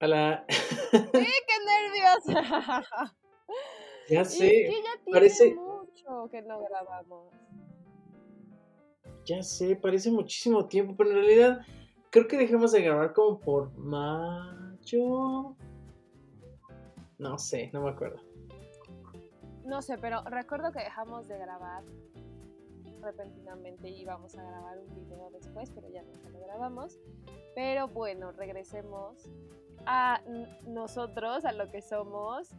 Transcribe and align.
Hola. 0.00 0.44
¡Sí, 0.48 0.98
qué 1.12 1.56
nerviosa! 2.32 2.82
Ya 4.08 4.20
Es 4.20 4.34
sé, 4.38 4.48
que 4.48 4.70
ya 4.84 5.02
tiene 5.04 5.18
parece, 5.18 5.54
mucho 5.56 6.28
que 6.30 6.40
no 6.42 6.60
grabamos. 6.60 7.32
ya 9.24 9.42
sé, 9.42 9.74
parece 9.74 10.12
muchísimo 10.12 10.66
tiempo, 10.68 10.94
pero 10.96 11.10
en 11.10 11.16
realidad 11.16 11.60
creo 12.10 12.28
que 12.28 12.36
dejamos 12.38 12.70
de 12.70 12.82
grabar 12.82 13.12
como 13.12 13.40
por 13.40 13.76
mayo. 13.76 15.56
No 17.18 17.36
sé, 17.36 17.68
no 17.72 17.82
me 17.82 17.90
acuerdo. 17.90 18.20
No 19.64 19.82
sé, 19.82 19.98
pero 19.98 20.22
recuerdo 20.22 20.70
que 20.70 20.78
dejamos 20.84 21.26
de 21.26 21.38
grabar 21.38 21.82
repentinamente 23.00 23.88
y 23.88 24.02
íbamos 24.02 24.36
a 24.36 24.42
grabar 24.44 24.78
un 24.78 24.94
video 24.94 25.30
después, 25.32 25.68
pero 25.74 25.88
ya 25.88 26.02
nunca 26.02 26.28
lo 26.28 26.38
grabamos. 26.38 27.00
Pero 27.56 27.88
bueno, 27.88 28.30
regresemos 28.30 29.28
a 29.86 30.20
nosotros, 30.66 31.44
a 31.44 31.52
lo 31.52 31.70
que 31.70 31.80
somos. 31.80 32.50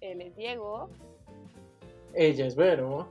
Él 0.00 0.20
es 0.20 0.36
Diego. 0.36 0.90
Ella 2.14 2.46
es 2.46 2.54
Vero. 2.54 3.08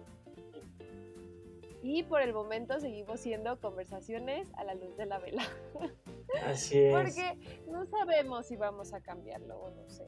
Y 1.81 2.03
por 2.03 2.21
el 2.21 2.33
momento 2.33 2.79
seguimos 2.79 3.19
siendo 3.19 3.59
conversaciones 3.59 4.47
a 4.55 4.63
la 4.63 4.75
luz 4.75 4.95
de 4.95 5.05
la 5.05 5.19
vela. 5.19 5.43
Así 6.45 6.79
es. 6.79 6.93
Porque 6.93 7.61
no 7.67 7.85
sabemos 7.85 8.47
si 8.47 8.55
vamos 8.55 8.93
a 8.93 9.01
cambiarlo 9.01 9.57
o 9.57 9.71
no 9.71 9.89
sé. 9.89 10.07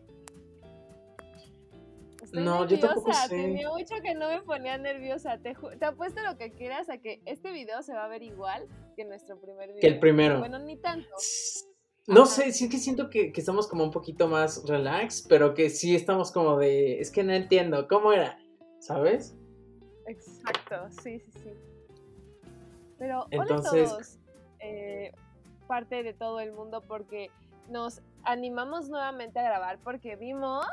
Estoy 2.24 2.44
No, 2.44 2.66
yo 2.66 2.80
tampoco 2.80 3.10
nerviosa, 3.10 3.28
sé. 3.28 3.36
Tenía 3.36 3.70
mucho 3.70 3.96
que 4.02 4.16
no 4.16 4.30
me 4.30 4.42
ponía 4.42 4.78
nerviosa. 4.78 5.38
Te, 5.40 5.54
te 5.54 5.86
apuesto 5.86 6.22
lo 6.22 6.38
que 6.38 6.52
quieras 6.52 6.90
a 6.90 6.98
que 7.00 7.22
este 7.26 7.52
video 7.52 7.84
se 7.84 7.94
va 7.94 8.06
a 8.06 8.08
ver 8.08 8.24
igual 8.24 8.68
que 8.96 9.04
nuestro 9.04 9.40
primer 9.40 9.68
video. 9.68 9.82
Que 9.82 9.88
el 9.88 10.00
primero. 10.00 10.40
Bueno, 10.40 10.60
ni 10.60 10.78
tanto. 10.78 11.10
No 12.08 12.24
Ajá. 12.24 12.32
sé, 12.32 12.52
sí 12.52 12.70
que 12.70 12.78
siento 12.78 13.10
que, 13.10 13.32
que 13.32 13.40
estamos 13.42 13.68
como 13.68 13.84
un 13.84 13.92
poquito 13.92 14.28
más 14.28 14.64
relax, 14.68 15.26
pero 15.28 15.54
que 15.56 15.70
sí 15.70 15.96
estamos 15.96 16.32
como 16.32 16.58
de, 16.58 17.00
es 17.00 17.10
que 17.12 17.24
no 17.24 17.34
entiendo, 17.34 17.88
¿cómo 17.88 18.12
era? 18.14 18.38
¿Sabes? 18.80 19.36
Exacto, 20.06 20.88
sí, 21.02 21.20
sí, 21.20 21.32
sí. 21.40 21.50
Pero 23.00 23.26
Entonces- 23.32 23.72
hola 23.72 23.84
a 23.84 23.90
todos, 23.96 24.20
eh, 24.60 25.12
parte 25.68 26.04
de 26.04 26.14
todo 26.14 26.40
el 26.40 26.52
mundo, 26.52 26.82
porque 26.88 27.32
nos 27.70 28.02
animamos 28.24 28.88
nuevamente 28.90 29.40
a 29.40 29.44
grabar 29.44 29.80
porque 29.84 30.16
vimos 30.16 30.66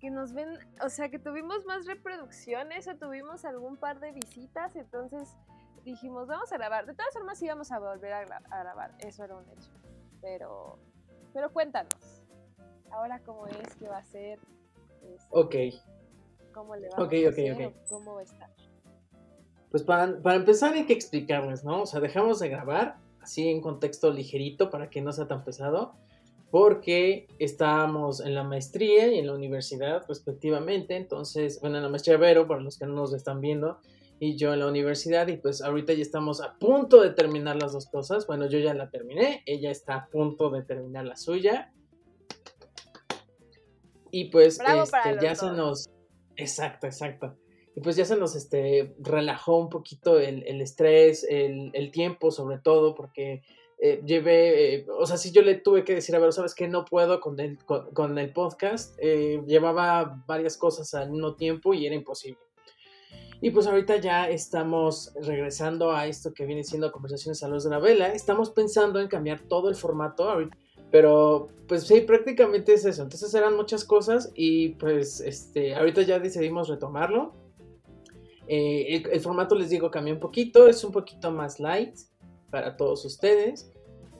que 0.00 0.10
nos 0.10 0.32
ven, 0.32 0.48
o 0.84 0.88
sea, 0.88 1.08
que 1.08 1.18
tuvimos 1.20 1.64
más 1.66 1.86
reproducciones 1.86 2.88
o 2.88 2.96
tuvimos 2.96 3.44
algún 3.44 3.76
par 3.76 4.00
de 4.00 4.10
visitas, 4.12 4.74
entonces 4.74 5.36
dijimos, 5.84 6.26
vamos 6.26 6.50
a 6.52 6.56
grabar. 6.56 6.86
De 6.86 6.94
todas 6.94 7.12
formas 7.12 7.40
íbamos 7.42 7.70
a 7.70 7.78
volver 7.78 8.12
a, 8.12 8.24
gra- 8.26 8.42
a 8.50 8.58
grabar, 8.58 8.94
eso 9.00 9.22
era 9.24 9.36
un 9.36 9.44
hecho. 9.50 9.70
Pero, 10.22 10.78
pero 11.32 11.52
cuéntanos, 11.52 11.92
ahora 12.90 13.20
cómo 13.24 13.46
es, 13.46 13.74
qué 13.76 13.86
va 13.88 13.98
a 13.98 14.04
ser, 14.04 14.38
Este, 15.02 15.26
Ok, 15.30 15.54
cómo 16.52 16.76
le 16.76 16.88
vamos 16.90 17.06
Ok, 17.06 17.12
a 17.14 17.28
ok, 17.28 17.32
hacer, 17.32 17.66
ok. 17.66 17.74
o 17.76 17.88
cómo 17.88 18.14
va 18.14 18.20
a 18.20 18.24
estar. 18.24 18.50
pues 19.70 19.82
para, 19.82 20.20
para 20.20 20.36
empezar 20.36 20.74
hay 20.74 20.84
que 20.86 20.92
explicarles, 20.92 21.64
¿no? 21.64 21.82
O 21.82 21.86
sea, 21.86 22.00
dejamos 22.00 22.38
de 22.40 22.48
grabar 22.48 22.96
así 23.20 23.48
en 23.48 23.60
contexto 23.60 24.10
ligerito 24.10 24.70
para 24.70 24.90
que 24.90 25.00
no 25.00 25.12
sea 25.12 25.28
tan 25.28 25.44
pesado, 25.44 25.94
porque 26.50 27.28
estábamos 27.38 28.20
en 28.20 28.34
la 28.34 28.42
maestría 28.42 29.06
y 29.08 29.18
en 29.20 29.26
la 29.28 29.34
universidad 29.34 30.04
respectivamente, 30.08 30.96
entonces, 30.96 31.60
bueno, 31.60 31.76
en 31.76 31.84
la 31.84 31.88
maestría 31.88 32.16
Vero, 32.16 32.48
para 32.48 32.60
los 32.60 32.76
que 32.78 32.86
no 32.86 32.94
nos 32.94 33.12
están 33.14 33.40
viendo, 33.40 33.78
y 34.20 34.36
yo 34.36 34.52
en 34.52 34.60
la 34.60 34.68
universidad, 34.68 35.26
y 35.28 35.38
pues 35.38 35.62
ahorita 35.62 35.94
ya 35.94 36.02
estamos 36.02 36.42
a 36.42 36.58
punto 36.58 37.00
de 37.00 37.10
terminar 37.10 37.56
las 37.56 37.72
dos 37.72 37.86
cosas, 37.86 38.26
bueno, 38.26 38.46
yo 38.48 38.58
ya 38.58 38.74
la 38.74 38.90
terminé, 38.90 39.42
ella 39.46 39.70
está 39.70 39.94
a 39.94 40.06
punto 40.08 40.50
de 40.50 40.62
terminar 40.62 41.06
la 41.06 41.16
suya, 41.16 41.72
y 44.10 44.26
pues 44.26 44.60
este, 44.60 45.18
ya 45.22 45.34
se 45.34 45.50
nos... 45.50 45.88
Exacto, 46.36 46.86
exacto. 46.86 47.36
Y 47.74 47.80
pues 47.80 47.96
ya 47.96 48.04
se 48.04 48.16
nos 48.16 48.36
este, 48.36 48.94
relajó 48.98 49.56
un 49.56 49.68
poquito 49.68 50.18
el, 50.18 50.42
el 50.46 50.60
estrés, 50.60 51.24
el, 51.28 51.70
el 51.72 51.90
tiempo 51.90 52.30
sobre 52.30 52.58
todo, 52.58 52.94
porque 52.94 53.42
eh, 53.78 54.02
llevé, 54.04 54.74
eh, 54.74 54.86
o 54.98 55.06
sea, 55.06 55.16
si 55.16 55.32
yo 55.32 55.40
le 55.40 55.54
tuve 55.54 55.84
que 55.84 55.94
decir, 55.94 56.14
a 56.14 56.18
ver, 56.18 56.32
¿sabes 56.32 56.54
qué? 56.54 56.68
No 56.68 56.84
puedo 56.84 57.20
con 57.20 57.40
el, 57.40 57.56
con, 57.64 57.90
con 57.94 58.18
el 58.18 58.32
podcast, 58.32 58.94
eh, 59.00 59.42
llevaba 59.46 60.22
varias 60.26 60.58
cosas 60.58 60.92
al 60.92 61.10
mismo 61.10 61.36
tiempo 61.36 61.72
y 61.72 61.86
era 61.86 61.94
imposible. 61.94 62.40
Y 63.42 63.50
pues 63.50 63.66
ahorita 63.66 63.96
ya 63.96 64.28
estamos 64.28 65.12
regresando 65.22 65.92
a 65.92 66.06
esto 66.06 66.34
que 66.34 66.44
viene 66.44 66.62
siendo 66.62 66.92
Conversaciones 66.92 67.42
a 67.42 67.48
luz 67.48 67.64
de 67.64 67.70
la 67.70 67.78
vela. 67.78 68.08
Estamos 68.08 68.50
pensando 68.50 69.00
en 69.00 69.08
cambiar 69.08 69.40
todo 69.40 69.70
el 69.70 69.76
formato 69.76 70.28
ahorita, 70.28 70.56
pero 70.90 71.48
pues 71.66 71.84
sí, 71.84 72.02
prácticamente 72.02 72.74
es 72.74 72.84
eso. 72.84 73.02
Entonces 73.02 73.32
eran 73.32 73.56
muchas 73.56 73.84
cosas 73.84 74.30
y 74.34 74.70
pues 74.70 75.20
este, 75.20 75.74
ahorita 75.74 76.02
ya 76.02 76.18
decidimos 76.18 76.68
retomarlo. 76.68 77.32
Eh, 78.46 79.04
el, 79.10 79.20
formato, 79.20 79.54
les 79.54 79.70
digo, 79.70 79.90
cambió 79.90 80.12
un 80.12 80.20
poquito, 80.20 80.66
es 80.66 80.84
un 80.84 80.92
poquito 80.92 81.30
más 81.30 81.60
light 81.60 81.96
para 82.50 82.76
todos 82.76 83.04
ustedes. 83.06 83.72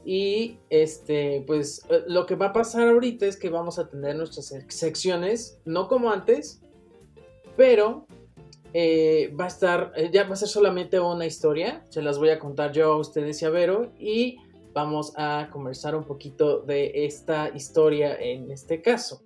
Y 0.03 0.59
este, 0.71 1.45
pues 1.47 1.85
eh, 1.91 2.05
lo 2.07 2.25
que 2.25 2.37
va 2.37 2.47
a 2.47 2.53
pasar 2.55 2.89
ahorita 2.89 3.27
es 3.27 3.37
que 3.37 3.51
vamos 3.51 3.79
a 3.79 3.91
tener 3.91 4.17
nuestras 4.17 4.51
sec- 4.51 4.71
secciones, 4.71 5.61
no 5.67 5.89
como 5.89 6.11
antes, 6.11 6.63
pero 7.57 8.07
eh, 8.73 9.35
va 9.39 9.45
a 9.45 9.49
estar, 9.49 9.93
eh, 9.97 10.11
ya 10.13 10.25
va 10.25 10.35
a 10.35 10.37
ser 10.37 10.49
solamente 10.49 11.01
una 11.01 11.27
historia. 11.27 11.85
Se 11.89 12.03
las 12.03 12.19
voy 12.19 12.31
a 12.31 12.39
contar 12.39 12.73
yo 12.73 12.93
a 12.93 12.99
ustedes 12.99 13.41
y 13.43 13.45
a 13.45 13.51
Vero. 13.51 13.93
Y 13.99 14.37
vamos 14.73 15.13
a 15.17 15.49
conversar 15.53 15.95
un 15.95 16.05
poquito 16.05 16.61
de 16.61 17.05
esta 17.07 17.51
historia 17.55 18.17
en 18.17 18.51
este 18.51 18.81
caso. 18.83 19.23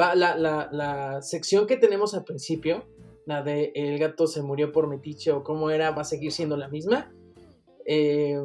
Va, 0.00 0.14
la, 0.14 0.36
la, 0.36 0.68
la 0.72 1.22
sección 1.22 1.66
que 1.66 1.76
tenemos 1.76 2.14
al 2.14 2.24
principio, 2.24 2.86
la 3.26 3.42
de 3.42 3.72
El 3.74 3.98
gato 3.98 4.26
se 4.26 4.42
murió 4.42 4.72
por 4.72 4.86
metiche 4.86 5.32
o 5.32 5.42
cómo 5.42 5.70
era, 5.70 5.90
va 5.90 6.02
a 6.02 6.04
seguir 6.04 6.32
siendo 6.32 6.56
la 6.56 6.68
misma. 6.68 7.12
Eh, 7.86 8.40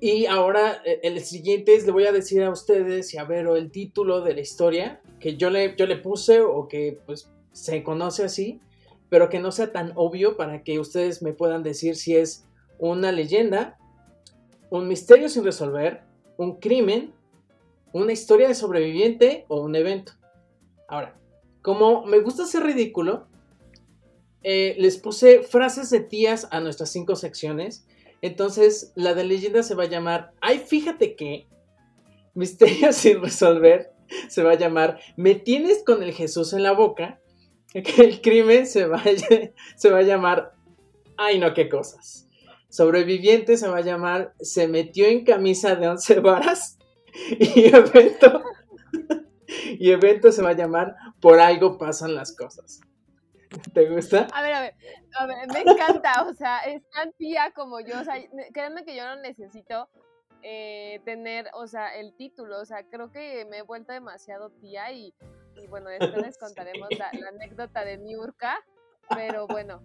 y 0.00 0.24
ahora 0.24 0.82
el 1.02 1.20
siguiente 1.20 1.74
es, 1.74 1.84
le 1.84 1.92
voy 1.92 2.06
a 2.06 2.12
decir 2.12 2.42
a 2.42 2.50
ustedes 2.50 3.12
y 3.12 3.18
a 3.18 3.24
Vero 3.24 3.56
el 3.56 3.70
título 3.70 4.22
de 4.22 4.32
la 4.32 4.40
historia 4.40 5.02
que 5.20 5.36
yo 5.36 5.50
le, 5.50 5.76
yo 5.76 5.86
le 5.86 5.96
puse 5.96 6.40
o 6.40 6.66
que 6.66 6.98
pues 7.04 7.30
se 7.52 7.82
conoce 7.82 8.24
así, 8.24 8.60
pero 9.10 9.28
que 9.28 9.40
no 9.40 9.52
sea 9.52 9.72
tan 9.72 9.92
obvio 9.96 10.36
para 10.36 10.62
que 10.62 10.78
ustedes 10.78 11.20
me 11.20 11.34
puedan 11.34 11.62
decir 11.62 11.96
si 11.96 12.16
es 12.16 12.46
una 12.78 13.12
leyenda, 13.12 13.76
un 14.70 14.88
misterio 14.88 15.28
sin 15.28 15.44
resolver, 15.44 16.02
un 16.38 16.58
crimen, 16.58 17.12
una 17.92 18.12
historia 18.12 18.48
de 18.48 18.54
sobreviviente 18.54 19.44
o 19.48 19.60
un 19.60 19.74
evento. 19.76 20.12
Ahora, 20.88 21.14
como 21.60 22.06
me 22.06 22.20
gusta 22.20 22.46
ser 22.46 22.62
ridículo, 22.62 23.26
eh, 24.42 24.74
les 24.78 24.96
puse 24.96 25.42
frases 25.42 25.90
de 25.90 26.00
tías 26.00 26.48
a 26.50 26.60
nuestras 26.60 26.90
cinco 26.90 27.16
secciones. 27.16 27.86
Entonces, 28.22 28.92
la 28.94 29.14
de 29.14 29.24
leyenda 29.24 29.62
se 29.62 29.74
va 29.74 29.84
a 29.84 29.88
llamar, 29.88 30.32
ay, 30.40 30.58
fíjate 30.58 31.16
que, 31.16 31.46
misterio 32.34 32.92
sin 32.94 33.20
resolver, 33.20 33.92
se 34.28 34.42
va 34.42 34.52
a 34.52 34.58
llamar, 34.58 35.00
me 35.16 35.34
tienes 35.34 35.82
con 35.84 36.02
el 36.02 36.12
Jesús 36.12 36.52
en 36.52 36.62
la 36.62 36.72
boca. 36.72 37.20
Que 37.84 38.02
el 38.02 38.20
crimen 38.20 38.66
se 38.66 38.86
va, 38.86 38.98
a, 38.98 39.54
se 39.76 39.90
va 39.90 39.98
a 39.98 40.02
llamar, 40.02 40.54
ay, 41.16 41.38
no, 41.38 41.54
qué 41.54 41.68
cosas. 41.68 42.28
Sobreviviente 42.68 43.56
se 43.56 43.68
va 43.68 43.78
a 43.78 43.82
llamar, 43.82 44.34
se 44.40 44.68
metió 44.68 45.06
en 45.06 45.24
camisa 45.24 45.74
de 45.76 45.88
once 45.88 46.20
varas. 46.20 46.78
Y 47.40 47.66
evento, 47.66 48.40
y 49.66 49.90
evento 49.90 50.30
se 50.30 50.42
va 50.42 50.50
a 50.50 50.56
llamar, 50.56 50.94
por 51.20 51.40
algo 51.40 51.76
pasan 51.76 52.14
las 52.14 52.36
cosas. 52.36 52.80
¿Te 53.74 53.88
gusta? 53.88 54.28
A 54.32 54.42
ver, 54.42 54.52
a 54.52 54.60
ver, 54.60 54.74
a 55.18 55.26
ver, 55.26 55.36
me 55.52 55.72
encanta, 55.72 56.22
o 56.22 56.34
sea, 56.34 56.60
es 56.60 56.88
tan 56.90 57.12
tía 57.14 57.50
como 57.52 57.80
yo, 57.80 58.00
o 58.00 58.04
sea, 58.04 58.14
créanme 58.52 58.84
que 58.84 58.94
yo 58.94 59.04
no 59.04 59.16
necesito 59.16 59.88
eh, 60.42 61.00
tener, 61.04 61.50
o 61.54 61.66
sea, 61.66 61.96
el 61.96 62.14
título, 62.14 62.60
o 62.60 62.64
sea, 62.64 62.84
creo 62.88 63.10
que 63.10 63.44
me 63.50 63.58
he 63.58 63.62
vuelto 63.62 63.92
demasiado 63.92 64.50
tía 64.50 64.92
y, 64.92 65.12
y 65.56 65.66
bueno, 65.66 65.90
después 65.90 66.22
les 66.22 66.38
contaremos 66.38 66.88
la, 66.98 67.10
la 67.18 67.28
anécdota 67.28 67.84
de 67.84 67.98
Niurka, 67.98 68.56
pero 69.08 69.46
bueno, 69.46 69.82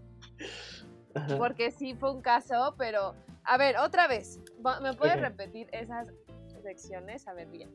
Ajá. 1.13 1.37
porque 1.37 1.71
sí 1.71 1.95
fue 1.95 2.11
un 2.11 2.21
caso, 2.21 2.75
pero, 2.77 3.15
a 3.43 3.57
ver, 3.57 3.77
otra 3.77 4.07
vez, 4.07 4.39
¿me 4.81 4.93
puedes 4.93 5.19
repetir 5.19 5.67
esas 5.71 6.07
secciones? 6.63 7.27
A 7.27 7.33
ver, 7.33 7.47
bien. 7.49 7.69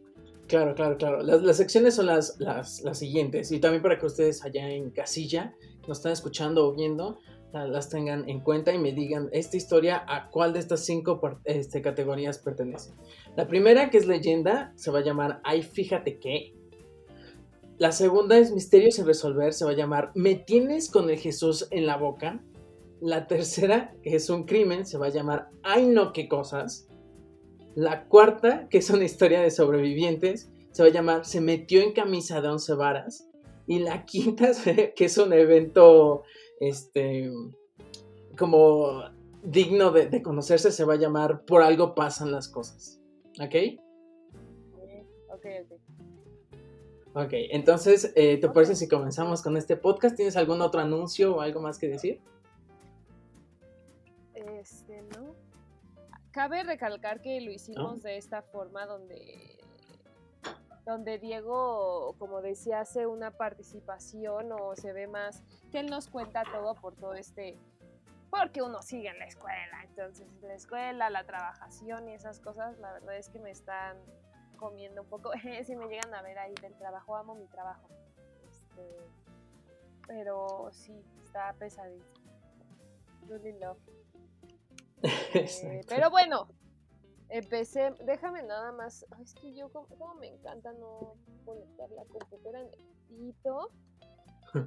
Claro, 0.49 0.75
claro, 0.75 0.97
claro. 0.97 1.23
Las, 1.23 1.43
las 1.43 1.57
secciones 1.59 1.95
son 1.95 2.07
las, 2.07 2.39
las, 2.41 2.81
las 2.83 2.99
siguientes. 2.99 3.53
Y 3.53 3.61
también 3.61 3.83
para 3.83 3.99
que 3.99 4.07
ustedes 4.07 4.45
allá 4.45 4.69
en 4.69 4.91
casilla 4.91 5.55
nos 5.87 5.99
están 5.99 6.11
escuchando 6.13 6.67
o 6.67 6.75
viendo, 6.75 7.21
la- 7.53 7.69
las 7.69 7.89
tengan 7.89 8.29
en 8.29 8.41
cuenta 8.41 8.73
y 8.73 8.79
me 8.79 8.93
digan 8.93 9.29
esta 9.33 9.57
historia 9.57 10.05
a 10.09 10.29
cuál 10.29 10.53
de 10.53 10.59
estas 10.59 10.85
cinco 10.85 11.21
este, 11.45 11.81
categorías 11.83 12.39
pertenece. 12.41 12.93
La 13.37 13.47
primera, 13.47 13.91
que 13.91 13.99
es 13.99 14.07
leyenda, 14.09 14.73
se 14.75 14.91
va 14.91 14.99
a 14.99 15.03
llamar 15.03 15.41
Ay, 15.45 15.63
fíjate 15.63 16.19
que. 16.19 16.53
La 17.81 17.93
segunda 17.93 18.37
es 18.37 18.53
misterio 18.53 18.91
sin 18.91 19.07
resolver, 19.07 19.55
se 19.55 19.65
va 19.65 19.71
a 19.71 19.75
llamar 19.75 20.13
Me 20.15 20.35
tienes 20.35 20.91
con 20.91 21.09
el 21.09 21.19
Jesús 21.19 21.67
en 21.71 21.87
la 21.87 21.97
boca. 21.97 22.45
La 23.01 23.27
tercera, 23.27 23.95
que 24.03 24.17
es 24.17 24.29
un 24.29 24.45
crimen, 24.45 24.85
se 24.85 24.99
va 24.99 25.07
a 25.07 25.09
llamar 25.09 25.49
Ay, 25.63 25.87
no, 25.87 26.13
qué 26.13 26.29
cosas. 26.29 26.91
La 27.75 28.05
cuarta, 28.05 28.69
que 28.69 28.77
es 28.77 28.91
una 28.91 29.05
historia 29.05 29.41
de 29.41 29.51
sobrevivientes, 29.51 30.53
se 30.73 30.83
va 30.83 30.91
a 30.91 30.93
llamar 30.93 31.25
Se 31.25 31.41
metió 31.41 31.81
en 31.81 31.95
camisa 31.95 32.43
de 32.43 32.49
once 32.49 32.75
varas. 32.75 33.31
Y 33.67 33.79
la 33.79 34.05
quinta, 34.05 34.51
que 34.95 35.05
es 35.07 35.17
un 35.17 35.33
evento, 35.33 36.25
este, 36.61 37.33
como 38.37 39.05
digno 39.43 39.91
de, 39.91 40.21
conocerse, 40.21 40.71
se 40.71 40.85
va 40.85 40.93
a 40.93 40.99
llamar 40.99 41.47
Por 41.47 41.63
algo 41.63 41.95
pasan 41.95 42.31
las 42.31 42.47
cosas. 42.47 43.01
¿Ok? 43.41 43.55
Ok, 45.31 45.47
ok. 45.65 45.90
Ok, 47.13 47.31
entonces, 47.33 48.13
eh, 48.15 48.39
¿te 48.39 48.49
parece 48.49 48.77
si 48.77 48.89
comenzamos 48.89 49.43
con 49.43 49.57
este 49.57 49.77
podcast? 49.77 50.15
¿Tienes 50.15 50.37
algún 50.37 50.61
otro 50.61 50.81
anuncio 50.81 51.37
o 51.37 51.41
algo 51.41 51.61
más 51.61 51.77
que 51.79 51.89
decir? 51.89 52.21
Este, 54.35 55.03
no. 55.03 55.35
Cabe 56.31 56.63
recalcar 56.63 57.21
que 57.21 57.41
lo 57.41 57.51
hicimos 57.51 58.03
de 58.03 58.17
esta 58.17 58.43
forma 58.43 58.87
donde 58.87 59.59
donde 60.87 61.19
Diego, 61.19 62.15
como 62.19 62.41
decía, 62.41 62.81
hace 62.81 63.07
una 63.07 63.33
participación 63.33 64.51
o 64.53 64.75
se 64.77 64.93
ve 64.93 65.07
más 65.07 65.43
que 65.71 65.81
él 65.81 65.87
nos 65.87 66.09
cuenta 66.09 66.43
todo 66.51 66.75
por 66.75 66.95
todo 66.97 67.15
este 67.15 67.59
porque 68.31 68.63
uno 68.63 68.81
sigue 68.81 69.09
en 69.09 69.19
la 69.19 69.27
escuela, 69.27 69.83
entonces 69.85 70.27
la 70.43 70.55
escuela, 70.55 71.11
la 71.11 71.25
trabajación 71.25 72.09
y 72.09 72.15
esas 72.15 72.39
cosas, 72.39 72.79
la 72.79 72.93
verdad 72.93 73.17
es 73.17 73.29
que 73.29 73.41
me 73.41 73.51
están 73.51 73.97
comiendo 74.61 75.03
un 75.03 75.09
poco. 75.09 75.33
si 75.65 75.75
me 75.75 75.89
llegan 75.89 76.15
a 76.15 76.23
ver 76.23 76.39
ahí 76.39 76.55
del 76.61 76.75
trabajo, 76.75 77.17
amo 77.17 77.35
mi 77.35 77.47
trabajo. 77.47 77.89
Este, 78.49 78.97
pero 80.07 80.69
sí, 80.71 81.03
está 81.25 81.55
pesadito. 81.55 82.05
Really 83.27 83.59
love. 83.59 83.79
Eh, 85.03 85.81
pero 85.89 86.11
bueno, 86.11 86.49
empecé. 87.31 87.95
Déjame 88.05 88.43
nada 88.43 88.71
más. 88.73 89.07
es 89.23 89.35
que 89.35 89.55
yo, 89.55 89.71
como, 89.73 90.15
me 90.17 90.29
encanta 90.29 90.73
no 90.75 91.15
conectar 91.47 91.91
la 91.93 92.05
computadora 92.05 92.61
en 92.61 92.67
el 92.67 93.35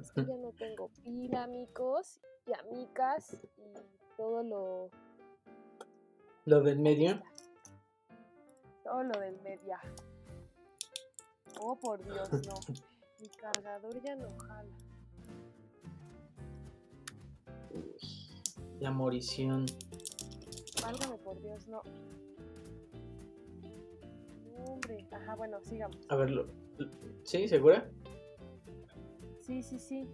Es 0.00 0.10
que 0.10 0.24
ya 0.24 0.36
no 0.36 0.50
tengo 0.58 0.88
pila, 1.04 1.44
amigos 1.44 2.20
y 2.48 2.52
amigas 2.52 3.36
y 3.58 4.16
todo 4.16 4.42
lo. 4.42 4.90
¿Lo 6.46 6.62
del 6.62 6.80
medio? 6.80 7.22
Lo 9.64 9.76
media. 9.76 9.80
Oh, 11.60 11.76
por 11.76 12.04
Dios, 12.04 12.30
no. 12.46 12.54
Mi 13.20 13.28
cargador 13.28 14.02
ya 14.02 14.16
no 14.16 14.28
jala. 14.38 14.74
la 18.80 18.90
morición. 18.90 19.64
Válgame 20.82 21.16
por 21.18 21.40
Dios, 21.40 21.66
no. 21.68 21.80
Hombre, 24.66 25.06
ajá, 25.10 25.36
bueno, 25.36 25.58
sigamos. 25.62 25.96
A 26.08 26.16
verlo. 26.16 26.48
¿Sí? 27.22 27.48
¿Segura? 27.48 27.88
Sí, 29.40 29.62
sí, 29.62 29.78
sí. 29.78 30.06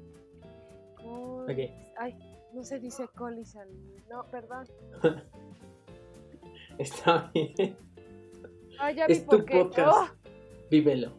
Ok. 1.03 1.59
Ay, 1.99 2.17
no 2.53 2.63
se 2.63 2.79
dice 2.79 3.09
colisal. 3.09 3.69
No, 4.09 4.25
perdón. 4.31 4.67
Está 6.79 7.31
bien. 7.35 7.77
Ah, 8.81 8.91
ya 8.93 9.07
vi 9.07 9.13
es 9.13 9.27
tu 9.27 9.45
podcast. 9.45 9.93
¡Oh! 9.93 10.09
Vívelo. 10.71 11.13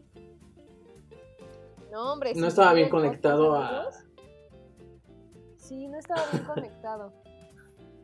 No, 1.92 2.14
hombre. 2.14 2.34
No 2.36 2.48
estaba 2.48 2.74
bien 2.74 2.90
conectado 2.90 3.56
a. 3.56 3.90
Sí, 5.58 5.88
no 5.88 6.00
estaba 6.00 6.26
bien 6.32 6.44
conectado. 6.46 7.14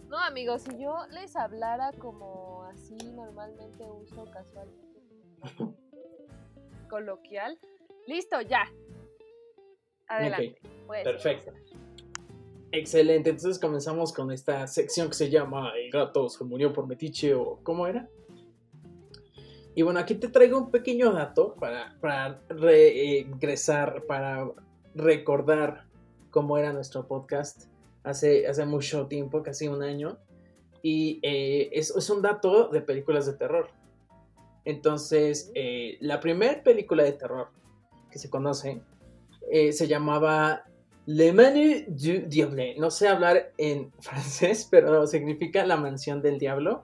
No, 0.07 0.17
amigos, 0.19 0.61
si 0.61 0.81
yo 0.81 0.95
les 1.11 1.35
hablara 1.35 1.91
como 1.99 2.63
así 2.63 2.95
normalmente 3.13 3.83
uso 3.83 4.23
casual 4.31 4.69
coloquial, 6.89 7.59
listo, 8.07 8.39
ya. 8.39 8.71
Adelante. 10.07 10.61
Perfecto. 11.03 11.51
Excelente, 12.71 13.31
entonces 13.31 13.59
comenzamos 13.59 14.13
con 14.13 14.31
esta 14.31 14.65
sección 14.67 15.09
que 15.09 15.15
se 15.15 15.29
llama 15.29 15.73
El 15.75 15.91
gato 15.91 16.29
se 16.29 16.45
murió 16.45 16.71
por 16.71 16.87
metiche 16.87 17.33
o 17.35 17.59
¿cómo 17.63 17.85
era? 17.85 18.07
Y 19.77 19.83
bueno, 19.83 19.99
aquí 19.99 20.15
te 20.15 20.29
traigo 20.29 20.57
un 20.57 20.71
pequeño 20.71 21.13
dato 21.13 21.53
para, 21.53 21.95
para 22.01 22.41
regresar, 22.49 24.05
para 24.07 24.49
recordar 24.95 25.85
cómo 26.31 26.57
era 26.57 26.73
nuestro 26.73 27.07
podcast 27.07 27.65
hace, 28.03 28.47
hace 28.47 28.65
mucho 28.65 29.05
tiempo, 29.05 29.43
casi 29.43 29.67
un 29.67 29.83
año. 29.83 30.17
Y 30.81 31.19
eh, 31.21 31.69
es, 31.73 31.95
es, 31.95 32.09
un 32.09 32.23
dato 32.23 32.69
de 32.69 32.81
películas 32.81 33.27
de 33.27 33.33
terror. 33.33 33.69
Entonces, 34.65 35.51
eh, 35.53 35.99
la 36.01 36.19
primera 36.21 36.63
película 36.63 37.03
de 37.03 37.11
terror 37.11 37.49
que 38.09 38.17
se 38.17 38.31
conoce 38.31 38.81
eh, 39.51 39.73
se 39.73 39.87
llamaba 39.87 40.63
Le 41.05 41.31
Manu 41.33 41.83
du 41.85 42.27
Diable. 42.27 42.79
No 42.79 42.89
sé 42.89 43.09
hablar 43.09 43.53
en 43.59 43.91
francés, 43.99 44.67
pero 44.71 45.05
significa 45.05 45.63
la 45.67 45.77
mansión 45.77 46.23
del 46.23 46.39
diablo. 46.39 46.83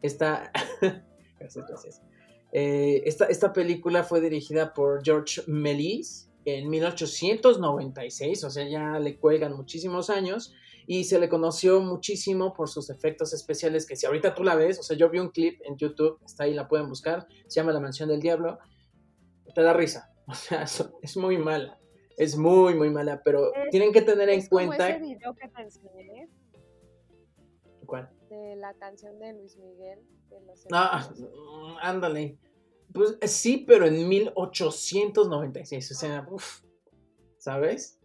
Esta... 0.00 0.50
gracias, 1.38 1.66
gracias. 1.68 2.09
Eh, 2.52 3.02
esta, 3.04 3.52
película 3.52 4.02
fue 4.02 4.20
dirigida 4.20 4.74
por 4.74 5.04
George 5.04 5.42
Méliès 5.46 6.28
en 6.44 6.68
1896, 6.68 8.44
o 8.44 8.50
sea, 8.50 8.68
ya 8.68 8.98
le 8.98 9.18
cuelgan 9.18 9.54
muchísimos 9.56 10.10
años 10.10 10.52
y 10.86 11.04
se 11.04 11.20
le 11.20 11.28
conoció 11.28 11.80
muchísimo 11.80 12.52
por 12.54 12.68
sus 12.68 12.90
efectos 12.90 13.32
especiales 13.32 13.86
que 13.86 13.94
si 13.94 14.06
ahorita 14.06 14.34
tú 14.34 14.42
la 14.42 14.56
ves, 14.56 14.80
o 14.80 14.82
sea, 14.82 14.96
yo 14.96 15.10
vi 15.10 15.20
un 15.20 15.28
clip 15.28 15.60
en 15.64 15.76
YouTube, 15.76 16.18
está 16.24 16.44
ahí, 16.44 16.54
la 16.54 16.66
pueden 16.66 16.88
buscar, 16.88 17.28
se 17.46 17.60
llama 17.60 17.72
La 17.72 17.80
Mansión 17.80 18.08
del 18.08 18.20
Diablo, 18.20 18.58
te 19.54 19.62
da 19.62 19.72
risa, 19.72 20.12
o 20.26 20.34
sea, 20.34 20.64
es 21.02 21.16
muy 21.16 21.38
mala, 21.38 21.78
es 22.16 22.36
muy, 22.36 22.74
muy 22.74 22.90
mala, 22.90 23.22
pero 23.24 23.52
tienen 23.70 23.92
que 23.92 24.02
tener 24.02 24.28
en 24.28 24.44
cuenta... 24.46 24.88
Ese 24.88 24.98
video 24.98 25.34
que 25.34 25.48
te 25.48 25.62
enseñé. 25.62 26.28
¿Cuál? 27.86 28.10
De 28.30 28.56
la 28.56 28.72
canción 28.74 29.18
de 29.18 29.32
Luis 29.32 29.56
Miguel. 29.56 29.98
Ah, 30.72 31.10
mm, 31.18 31.76
ándale. 31.82 32.38
Pues 32.92 33.18
sí, 33.26 33.64
pero 33.66 33.86
en 33.86 34.08
1896, 34.08 35.90
o 35.90 35.94
sea, 35.94 36.28
¿sabes? 37.38 37.98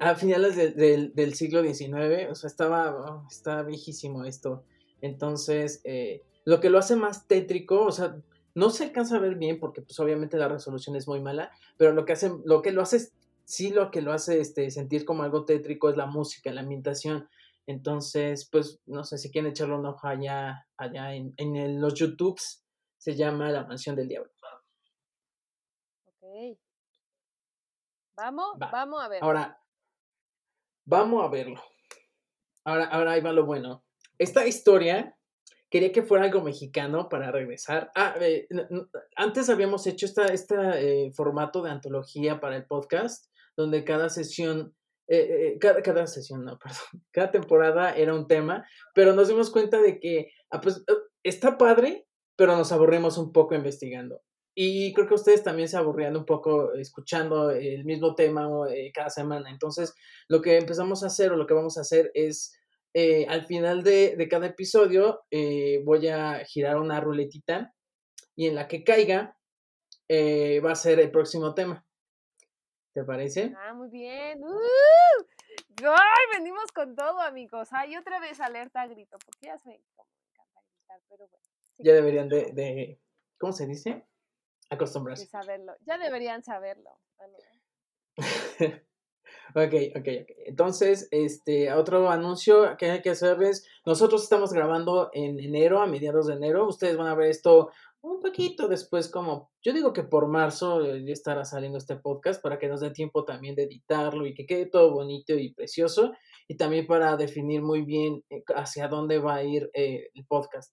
A, 0.00 0.14
finales 0.14 0.56
del 0.56 1.34
siglo 1.34 1.62
XIX, 1.62 2.30
o 2.30 2.34
sea, 2.34 2.48
estaba, 2.48 2.94
oh, 2.94 3.26
estaba 3.30 3.62
viejísimo 3.62 4.24
esto. 4.24 4.64
Entonces, 5.00 5.80
eh, 5.84 6.22
lo 6.44 6.60
que 6.60 6.70
lo 6.70 6.78
hace 6.78 6.96
más 6.96 7.26
tétrico, 7.26 7.84
o 7.84 7.92
sea, 7.92 8.16
no 8.54 8.70
se 8.70 8.84
alcanza 8.84 9.16
a 9.16 9.20
ver 9.20 9.36
bien 9.36 9.60
porque 9.60 9.82
pues 9.82 10.00
obviamente 10.00 10.38
la 10.38 10.48
resolución 10.48 10.96
es 10.96 11.06
muy 11.06 11.20
mala, 11.20 11.52
pero 11.76 11.92
lo 11.92 12.04
que 12.04 12.14
hace, 12.14 12.32
lo 12.44 12.62
que 12.62 12.72
lo 12.72 12.82
hace, 12.82 13.10
sí 13.44 13.70
lo 13.70 13.90
que 13.90 14.02
lo 14.02 14.12
hace 14.12 14.40
este, 14.40 14.70
sentir 14.70 15.04
como 15.04 15.22
algo 15.22 15.44
tétrico 15.44 15.88
es 15.90 15.96
la 15.96 16.06
música, 16.06 16.52
la 16.52 16.62
ambientación. 16.62 17.28
Entonces, 17.68 18.48
pues, 18.50 18.80
no 18.86 19.04
sé 19.04 19.18
si 19.18 19.30
quieren 19.30 19.50
echarle 19.50 19.74
un 19.74 19.84
ojo 19.84 20.08
allá, 20.08 20.66
allá 20.78 21.12
en, 21.14 21.34
en 21.36 21.78
los 21.82 21.92
YouTubes, 21.92 22.64
se 22.96 23.14
llama 23.14 23.50
La 23.50 23.66
Mansión 23.66 23.94
del 23.94 24.08
Diablo. 24.08 24.32
Ok. 26.06 26.58
Vamos, 28.16 28.58
vamos 28.58 29.02
a 29.02 29.08
ver. 29.08 29.22
Ahora, 29.22 29.62
vamos 30.86 31.22
a 31.22 31.28
verlo. 31.28 31.62
Ahora, 32.64 32.86
ahora 32.86 33.12
ahí 33.12 33.20
va 33.20 33.34
lo 33.34 33.44
bueno. 33.44 33.84
Esta 34.16 34.46
historia 34.46 35.18
quería 35.68 35.92
que 35.92 36.02
fuera 36.02 36.24
algo 36.24 36.40
mexicano 36.40 37.10
para 37.10 37.30
regresar. 37.30 37.92
Ah, 37.94 38.14
eh, 38.18 38.48
antes 39.14 39.50
habíamos 39.50 39.86
hecho 39.86 40.06
este 40.06 40.32
este 40.32 41.12
formato 41.12 41.60
de 41.60 41.70
antología 41.70 42.40
para 42.40 42.56
el 42.56 42.64
podcast, 42.64 43.26
donde 43.58 43.84
cada 43.84 44.08
sesión 44.08 44.74
eh, 45.08 45.54
eh, 45.54 45.58
cada, 45.58 45.82
cada, 45.82 46.06
sesión, 46.06 46.44
no, 46.44 46.58
perdón, 46.62 47.02
cada 47.10 47.30
temporada 47.30 47.96
era 47.96 48.14
un 48.14 48.26
tema, 48.26 48.66
pero 48.94 49.14
nos 49.14 49.28
dimos 49.28 49.50
cuenta 49.50 49.80
de 49.80 49.98
que 49.98 50.30
ah, 50.50 50.60
pues, 50.60 50.84
eh, 50.86 50.92
está 51.22 51.56
padre, 51.56 52.06
pero 52.36 52.56
nos 52.56 52.72
aburrimos 52.72 53.16
un 53.16 53.32
poco 53.32 53.54
investigando. 53.54 54.20
Y 54.54 54.92
creo 54.92 55.06
que 55.06 55.14
ustedes 55.14 55.42
también 55.42 55.68
se 55.68 55.76
aburrían 55.76 56.16
un 56.16 56.26
poco 56.26 56.74
escuchando 56.74 57.50
el 57.50 57.84
mismo 57.84 58.16
tema 58.16 58.48
cada 58.92 59.08
semana. 59.08 59.50
Entonces, 59.50 59.94
lo 60.28 60.42
que 60.42 60.56
empezamos 60.56 61.04
a 61.04 61.06
hacer 61.06 61.30
o 61.30 61.36
lo 61.36 61.46
que 61.46 61.54
vamos 61.54 61.78
a 61.78 61.82
hacer 61.82 62.10
es, 62.12 62.58
al 63.28 63.46
final 63.46 63.84
de, 63.84 64.16
de 64.16 64.28
cada 64.28 64.46
episodio, 64.48 65.20
voy 65.84 66.08
a 66.08 66.44
girar 66.44 66.78
una 66.80 67.00
ruletita 67.00 67.72
y 68.34 68.48
en 68.48 68.56
la 68.56 68.66
que 68.66 68.82
caiga 68.82 69.36
va 70.10 70.72
a 70.72 70.74
ser 70.74 70.98
el 70.98 71.12
próximo 71.12 71.54
tema. 71.54 71.87
¿Te 72.98 73.04
parece? 73.04 73.54
Ah, 73.56 73.74
muy 73.74 73.90
bien. 73.90 74.42
¡Uh! 74.42 75.24
¡Ay! 75.84 76.36
Venimos 76.36 76.72
con 76.72 76.96
todo, 76.96 77.20
amigos. 77.20 77.68
Ay, 77.70 77.96
otra 77.96 78.18
vez 78.18 78.40
alerta 78.40 78.84
grito, 78.88 79.16
porque 79.24 79.46
ya 79.46 79.56
me 79.64 79.76
encanta 79.76 80.60
gritar, 80.68 81.00
pero 81.08 81.28
bueno. 81.28 81.44
Ya 81.78 81.92
deberían 81.92 82.28
de, 82.28 82.50
de, 82.50 83.00
¿cómo 83.38 83.52
se 83.52 83.68
dice? 83.68 84.04
Acostumbrarse. 84.68 85.26
De 85.26 85.30
saberlo. 85.30 85.76
Ya 85.86 85.96
deberían 85.96 86.42
saberlo. 86.42 86.90
ok, 89.54 89.74
ok, 89.96 90.08
ok. 90.22 90.28
Entonces, 90.46 91.08
este, 91.10 91.72
otro 91.72 92.10
anuncio 92.10 92.76
que 92.76 92.90
hay 92.90 93.02
que 93.02 93.10
hacerles. 93.10 93.66
Nosotros 93.84 94.22
estamos 94.22 94.52
grabando 94.52 95.10
en 95.12 95.38
enero, 95.38 95.80
a 95.80 95.86
mediados 95.86 96.26
de 96.26 96.34
enero. 96.34 96.66
Ustedes 96.66 96.96
van 96.96 97.08
a 97.08 97.14
ver 97.14 97.30
esto 97.30 97.70
un 98.00 98.20
poquito 98.20 98.68
después, 98.68 99.08
como 99.08 99.50
yo 99.62 99.72
digo 99.72 99.92
que 99.92 100.04
por 100.04 100.28
marzo 100.28 100.84
eh, 100.84 101.04
ya 101.04 101.12
estará 101.12 101.44
saliendo 101.44 101.78
este 101.78 101.96
podcast 101.96 102.40
para 102.40 102.58
que 102.58 102.68
nos 102.68 102.80
dé 102.80 102.90
tiempo 102.90 103.24
también 103.24 103.56
de 103.56 103.64
editarlo 103.64 104.26
y 104.26 104.34
que 104.34 104.46
quede 104.46 104.66
todo 104.66 104.92
bonito 104.92 105.34
y 105.34 105.52
precioso 105.52 106.12
y 106.46 106.56
también 106.56 106.86
para 106.86 107.16
definir 107.16 107.62
muy 107.62 107.82
bien 107.82 108.24
eh, 108.30 108.42
hacia 108.54 108.88
dónde 108.88 109.18
va 109.18 109.36
a 109.36 109.44
ir 109.44 109.70
eh, 109.74 110.10
el 110.14 110.26
podcast. 110.26 110.72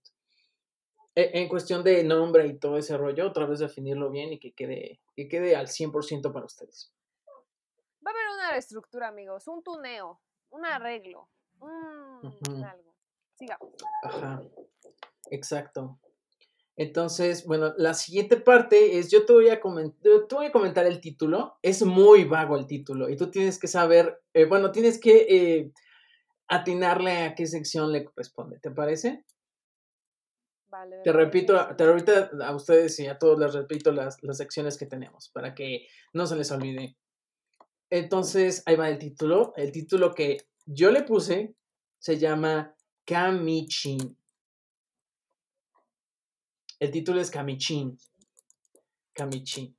E, 1.15 1.31
en 1.41 1.47
cuestión 1.47 1.83
de 1.83 2.03
nombre 2.03 2.45
y 2.47 2.59
todo 2.59 2.77
ese 2.77 2.95
rollo, 2.97 3.27
otra 3.27 3.45
vez 3.45 3.59
definirlo 3.59 4.11
bien 4.11 4.33
y 4.33 4.39
que 4.39 4.53
quede, 4.53 5.01
que 5.15 5.27
quede 5.27 5.55
al 5.55 5.67
100% 5.67 6.31
para 6.31 6.45
ustedes. 6.45 6.94
Va 8.05 8.11
a 8.11 8.13
haber 8.13 8.25
una 8.35 8.57
estructura, 8.57 9.07
amigos, 9.07 9.47
un 9.47 9.63
tuneo, 9.63 10.21
un 10.49 10.65
arreglo, 10.65 11.29
un 11.59 12.63
algo. 12.63 12.95
Sigamos. 13.33 13.73
Ajá, 14.03 14.41
exacto. 15.31 15.99
Entonces, 16.77 17.45
bueno, 17.45 17.73
la 17.77 17.93
siguiente 17.93 18.35
parte 18.37 18.99
es, 18.99 19.09
yo 19.09 19.25
te 19.25 19.31
voy 19.31 19.49
a, 19.49 19.61
te 19.61 20.35
voy 20.35 20.45
a 20.45 20.51
comentar 20.51 20.85
el 20.85 20.99
título, 20.99 21.57
es 21.61 21.83
muy 21.83 22.25
vago 22.25 22.57
el 22.57 22.67
título 22.67 23.09
y 23.09 23.15
tú 23.15 23.31
tienes 23.31 23.57
que 23.57 23.67
saber, 23.67 24.21
eh, 24.33 24.43
bueno, 24.45 24.71
tienes 24.71 24.99
que 24.99 25.25
eh, 25.29 25.71
atinarle 26.47 27.23
a 27.23 27.35
qué 27.35 27.45
sección 27.45 27.93
le 27.93 28.03
corresponde, 28.03 28.59
¿te 28.59 28.71
parece? 28.71 29.23
Vale. 30.67 30.97
Te 31.05 31.13
repito, 31.13 31.75
te 31.77 31.85
ahorita 31.85 32.31
a 32.43 32.53
ustedes 32.53 32.99
y 32.99 33.07
a 33.07 33.17
todos 33.17 33.39
les 33.39 33.53
repito 33.53 33.93
las, 33.93 34.21
las 34.21 34.37
secciones 34.37 34.77
que 34.77 34.85
tenemos 34.85 35.29
para 35.29 35.55
que 35.55 35.87
no 36.11 36.27
se 36.27 36.35
les 36.35 36.51
olvide. 36.51 36.97
Entonces, 37.89 38.63
ahí 38.65 38.75
va 38.75 38.89
el 38.89 38.97
título. 38.97 39.53
El 39.55 39.71
título 39.71 40.13
que 40.13 40.37
yo 40.65 40.91
le 40.91 41.03
puse 41.03 41.55
se 41.99 42.17
llama 42.17 42.75
Kamichin. 43.05 44.17
El 46.79 46.91
título 46.91 47.21
es 47.21 47.31
Kamichin. 47.31 47.97
Kamichin. 49.13 49.77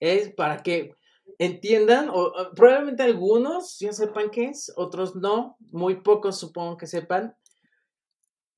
Es 0.00 0.32
para 0.34 0.62
que 0.62 0.94
entiendan, 1.38 2.08
o, 2.10 2.32
probablemente 2.54 3.02
algunos 3.02 3.78
ya 3.78 3.92
sepan 3.92 4.30
qué 4.30 4.46
es, 4.46 4.72
otros 4.76 5.16
no, 5.16 5.56
muy 5.70 6.02
pocos 6.02 6.38
supongo 6.38 6.76
que 6.76 6.86
sepan. 6.86 7.36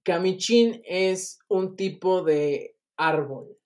Kamichin 0.03 0.83
es 0.85 1.39
un 1.49 1.77
tipo 1.77 2.23
de 2.23 2.77
árbol. 2.97 3.57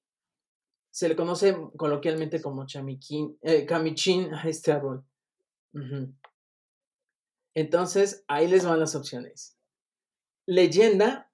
Se 0.98 1.08
le 1.08 1.14
conoce 1.14 1.56
coloquialmente 1.76 2.42
como 2.42 2.66
chamiquín, 2.66 3.38
eh, 3.42 3.68
a 3.70 4.48
este 4.48 4.72
árbol. 4.72 5.04
Entonces, 7.54 8.24
ahí 8.26 8.48
les 8.48 8.64
van 8.64 8.80
las 8.80 8.96
opciones. 8.96 9.56
Leyenda, 10.44 11.30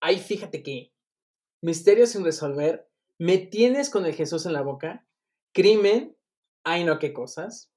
ahí 0.00 0.18
fíjate 0.18 0.64
que 0.64 0.92
Misterio 1.60 2.04
sin 2.08 2.24
resolver. 2.24 2.90
Me 3.16 3.38
tienes 3.38 3.90
con 3.90 4.06
el 4.06 4.14
Jesús 4.16 4.44
en 4.46 4.54
la 4.54 4.62
boca. 4.62 5.06
Crimen. 5.52 6.16
Ay, 6.64 6.82
no, 6.82 6.98
qué 6.98 7.12
cosas. 7.12 7.70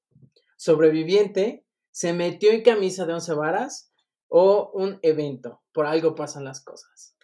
Sobreviviente. 0.55 1.63
Se 1.91 2.13
metió 2.13 2.49
en 2.49 2.63
camisa 2.63 3.05
de 3.05 3.13
once 3.13 3.35
varas. 3.35 3.93
O 4.29 4.71
un 4.73 4.97
evento. 5.03 5.61
Por 5.73 5.85
algo 5.85 6.15
pasan 6.15 6.43
las 6.43 6.59
cosas. 6.59 7.15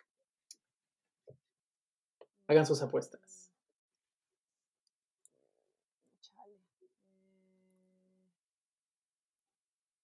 Hagan 2.45 2.67
sus 2.67 2.83
apuestas. 2.83 3.38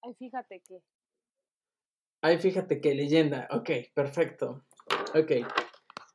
Ay, 0.05 0.13
fíjate 0.13 0.62
que. 0.62 0.83
Ay, 2.21 2.38
fíjate 2.38 2.79
que 2.79 2.93
leyenda. 2.93 3.47
Ok, 3.50 3.69
perfecto. 3.95 4.63
Ok. 5.15 5.31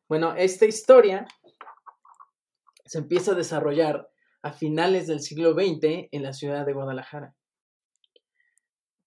Bueno, 0.08 0.34
esta 0.36 0.64
historia 0.64 1.26
se 2.84 2.98
empieza 2.98 3.32
a 3.32 3.34
desarrollar 3.34 4.08
a 4.42 4.52
finales 4.52 5.08
del 5.08 5.20
siglo 5.20 5.54
XX 5.54 6.08
en 6.12 6.22
la 6.22 6.32
ciudad 6.32 6.64
de 6.66 6.72
Guadalajara. 6.72 7.34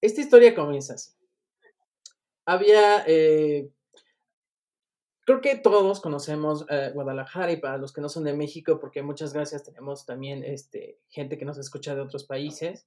Esta 0.02 0.20
historia 0.20 0.54
comienza 0.54 0.96
así. 0.96 1.14
Había, 2.46 3.06
eh, 3.08 3.72
creo 5.26 5.40
que 5.40 5.56
todos 5.56 6.02
conocemos 6.02 6.66
eh, 6.70 6.92
Guadalajara 6.94 7.54
y 7.54 7.58
para 7.58 7.78
los 7.78 7.94
que 7.94 8.02
no 8.02 8.10
son 8.10 8.26
de 8.26 8.34
México, 8.34 8.82
porque 8.82 9.02
muchas 9.02 9.32
gracias, 9.32 9.64
tenemos 9.64 10.06
también 10.06 10.44
este, 10.44 11.00
gente 11.10 11.38
que 11.38 11.46
nos 11.46 11.58
escucha 11.58 11.96
de 11.96 12.02
otros 12.02 12.26
países. 12.26 12.86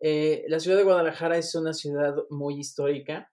Eh, 0.00 0.44
la 0.48 0.60
ciudad 0.60 0.78
de 0.78 0.84
Guadalajara 0.84 1.36
es 1.36 1.54
una 1.54 1.74
ciudad 1.74 2.14
muy 2.30 2.58
histórica 2.58 3.30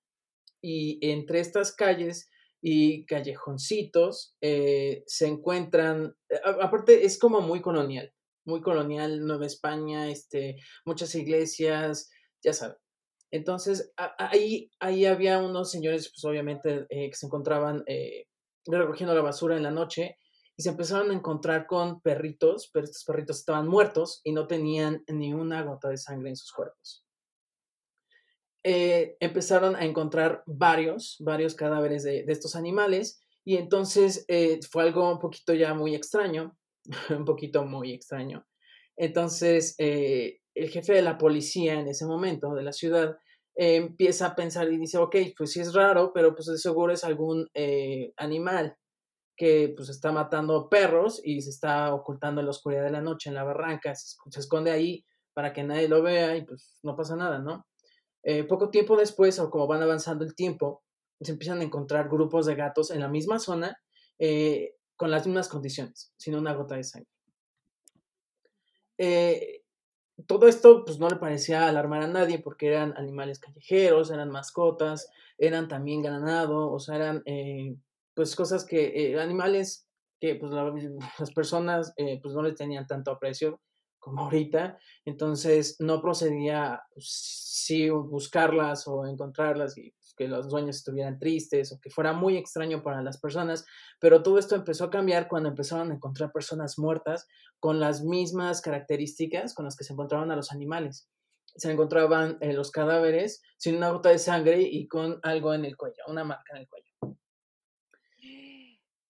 y 0.62 1.00
entre 1.10 1.40
estas 1.40 1.74
calles 1.74 2.30
y 2.62 3.06
callejoncitos 3.06 4.36
eh, 4.42 5.04
se 5.08 5.28
encuentran, 5.28 6.16
eh, 6.30 6.40
aparte 6.44 7.06
es 7.06 7.18
como 7.18 7.40
muy 7.42 7.62
colonial, 7.62 8.14
muy 8.46 8.62
colonial, 8.62 9.26
Nueva 9.26 9.46
España, 9.46 10.10
este, 10.10 10.58
muchas 10.86 11.16
iglesias, 11.16 12.10
ya 12.44 12.54
saben. 12.54 12.78
Entonces, 13.32 13.92
ahí, 14.18 14.72
ahí 14.80 15.06
había 15.06 15.40
unos 15.40 15.70
señores, 15.70 16.10
pues 16.14 16.24
obviamente, 16.24 16.86
que 16.90 17.12
se 17.14 17.26
encontraban 17.26 17.84
recogiendo 18.66 19.14
la 19.14 19.22
basura 19.22 19.58
en 19.58 19.64
la 19.64 19.72
noche 19.72 20.18
y 20.58 20.64
se 20.64 20.70
empezaron 20.70 21.12
a 21.12 21.14
encontrar 21.14 21.68
con 21.68 22.02
perritos, 22.02 22.72
pero 22.74 22.86
estos 22.86 23.04
perritos 23.04 23.38
estaban 23.38 23.68
muertos 23.68 24.22
y 24.24 24.32
no 24.32 24.48
tenían 24.48 25.04
ni 25.08 25.32
una 25.34 25.62
gota 25.62 25.90
de 25.90 25.98
sangre 25.98 26.30
en 26.30 26.36
sus 26.36 26.52
cuerpos. 26.52 27.06
Eh, 28.64 29.16
empezaron 29.20 29.76
a 29.76 29.86
encontrar 29.86 30.44
varios, 30.48 31.18
varios 31.20 31.54
cadáveres 31.54 32.04
de, 32.04 32.26
estos 32.28 32.56
animales 32.56 33.22
y 33.46 33.58
entonces 33.58 34.26
eh, 34.28 34.60
fue 34.70 34.84
algo 34.84 35.10
un 35.10 35.20
poquito 35.20 35.54
ya 35.54 35.76
muy 35.76 35.94
extraño, 35.94 36.58
un 37.12 37.24
poquito 37.24 37.64
muy 37.64 37.94
extraño. 37.94 38.44
Entonces 38.98 39.76
eh, 39.78 40.40
el 40.56 40.70
jefe 40.70 40.94
de 40.94 41.04
la 41.04 41.20
policía 41.20 41.76
en 41.76 41.88
ese 41.88 42.08
momento 42.08 42.56
de 42.56 42.64
la 42.64 42.74
ciudad 42.74 43.16
empieza 43.60 44.28
a 44.28 44.36
pensar 44.36 44.72
y 44.72 44.78
dice, 44.78 44.98
ok, 44.98 45.16
pues 45.36 45.52
sí 45.52 45.60
es 45.60 45.74
raro, 45.74 46.12
pero 46.14 46.36
pues 46.36 46.48
de 46.48 46.58
seguro 46.60 46.94
es 46.94 47.04
algún 47.04 47.48
animal 48.16 48.78
que 49.38 49.72
pues 49.78 49.88
está 49.90 50.12
matando 50.12 50.68
perros 50.68 51.22
y 51.24 51.42
se 51.42 51.52
está 51.52 51.94
ocultando 51.94 52.42
en 52.42 52.48
la 52.48 52.52
oscuridad 52.52 52.84
de 52.84 52.92
la 52.92 53.02
noche 53.02 53.30
en 53.30 53.36
la 53.36 53.44
barranca, 53.44 53.94
se, 53.94 54.18
esconde 54.36 54.72
ahí 54.72 55.06
para 55.34 55.54
que 55.54 55.64
nadie 55.64 55.88
lo 55.88 56.02
vea 56.02 56.36
y 56.36 56.44
pues 56.44 56.80
no 56.82 56.96
pasa 56.96 57.16
nada, 57.16 57.38
¿no? 57.38 57.68
Eh, 58.24 58.44
poco 58.44 58.72
tiempo 58.72 58.98
después, 58.98 59.40
o 59.40 59.52
como 59.52 59.68
van 59.68 59.84
avanzando 59.84 60.26
el 60.26 60.34
tiempo, 60.34 60.84
se 61.22 61.32
empiezan 61.32 61.60
a 61.60 61.64
encontrar 61.64 62.10
grupos 62.10 62.48
de 62.48 62.56
gatos 62.56 62.90
en 62.90 63.00
la 63.00 63.08
misma 63.08 63.38
zona 63.38 63.80
eh, 64.18 64.74
con 64.96 65.12
las 65.12 65.28
mismas 65.28 65.48
condiciones, 65.48 66.12
sin 66.18 66.36
una 66.36 66.54
gota 66.54 66.76
de 66.76 66.84
sangre. 66.84 67.10
Eh, 68.98 69.62
todo 70.26 70.48
esto 70.48 70.84
pues 70.84 70.98
no 70.98 71.08
le 71.10 71.18
parecía 71.18 71.68
alarmar 71.68 72.02
a 72.02 72.08
nadie 72.08 72.40
porque 72.40 72.70
eran 72.70 72.98
animales 72.98 73.38
callejeros, 73.38 74.10
eran 74.10 74.32
mascotas, 74.32 75.12
eran 75.38 75.68
también 75.68 76.02
ganado, 76.02 76.72
o 76.72 76.80
sea, 76.80 76.96
eran 76.96 77.24
pues 78.18 78.36
cosas 78.36 78.66
que, 78.66 79.16
animales 79.22 79.88
que 80.20 80.34
pues 80.36 80.52
las 81.20 81.32
personas 81.32 81.94
pues 81.96 82.34
no 82.34 82.42
les 82.42 82.56
tenían 82.56 82.88
tanto 82.88 83.12
aprecio 83.12 83.62
como 84.00 84.24
ahorita, 84.24 84.80
entonces 85.06 85.76
no 85.80 86.02
procedía 86.02 86.82
pues, 86.94 87.10
sí 87.10 87.90
buscarlas 87.90 88.88
o 88.88 89.06
encontrarlas 89.06 89.78
y 89.78 89.92
pues, 89.92 90.16
que 90.18 90.28
los 90.28 90.50
dueños 90.50 90.78
estuvieran 90.78 91.20
tristes 91.20 91.72
o 91.72 91.80
que 91.80 91.92
fuera 91.92 92.14
muy 92.14 92.38
extraño 92.38 92.82
para 92.82 93.04
las 93.04 93.20
personas, 93.20 93.66
pero 94.00 94.24
todo 94.24 94.40
esto 94.40 94.56
empezó 94.56 94.86
a 94.86 94.90
cambiar 94.90 95.28
cuando 95.28 95.50
empezaron 95.50 95.92
a 95.92 95.94
encontrar 95.94 96.32
personas 96.32 96.80
muertas 96.80 97.28
con 97.60 97.80
las 97.80 98.02
mismas 98.02 98.62
características 98.62 99.54
con 99.54 99.66
las 99.66 99.76
que 99.76 99.84
se 99.84 99.94
encontraban 99.94 100.32
a 100.32 100.36
los 100.36 100.52
animales. 100.52 101.08
Se 101.56 101.72
encontraban 101.72 102.40
eh, 102.42 102.54
los 102.54 102.72
cadáveres 102.72 103.44
sin 103.58 103.76
una 103.76 103.92
gota 103.92 104.10
de 104.10 104.18
sangre 104.18 104.62
y 104.62 104.88
con 104.88 105.20
algo 105.22 105.54
en 105.54 105.66
el 105.66 105.78
cuello, 105.78 106.02
una 106.08 106.24
marca 106.24 106.56
en 106.56 106.62
el 106.62 106.68
cuello. 106.68 106.87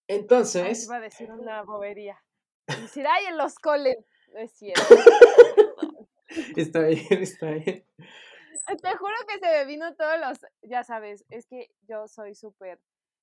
Entonces... 0.07 0.85
iba 0.85 0.97
a 0.97 1.01
decir 1.01 1.31
una 1.31 1.63
bobería. 1.63 2.21
Decir, 2.67 3.05
ay, 3.07 3.25
en 3.25 3.37
los 3.37 3.55
coles. 3.55 3.97
No 4.33 4.39
es 4.39 4.51
cierto. 4.51 4.81
está 6.55 6.81
bien, 6.81 7.23
está 7.23 7.51
bien. 7.51 7.85
Te 8.81 8.97
juro 8.97 9.13
que 9.27 9.39
se 9.39 9.49
me 9.49 9.65
vino 9.65 9.95
todos 9.95 10.19
los, 10.19 10.39
ya 10.61 10.83
sabes, 10.83 11.23
es 11.29 11.47
que 11.47 11.71
yo 11.87 12.09
soy 12.09 12.35
súper, 12.35 12.81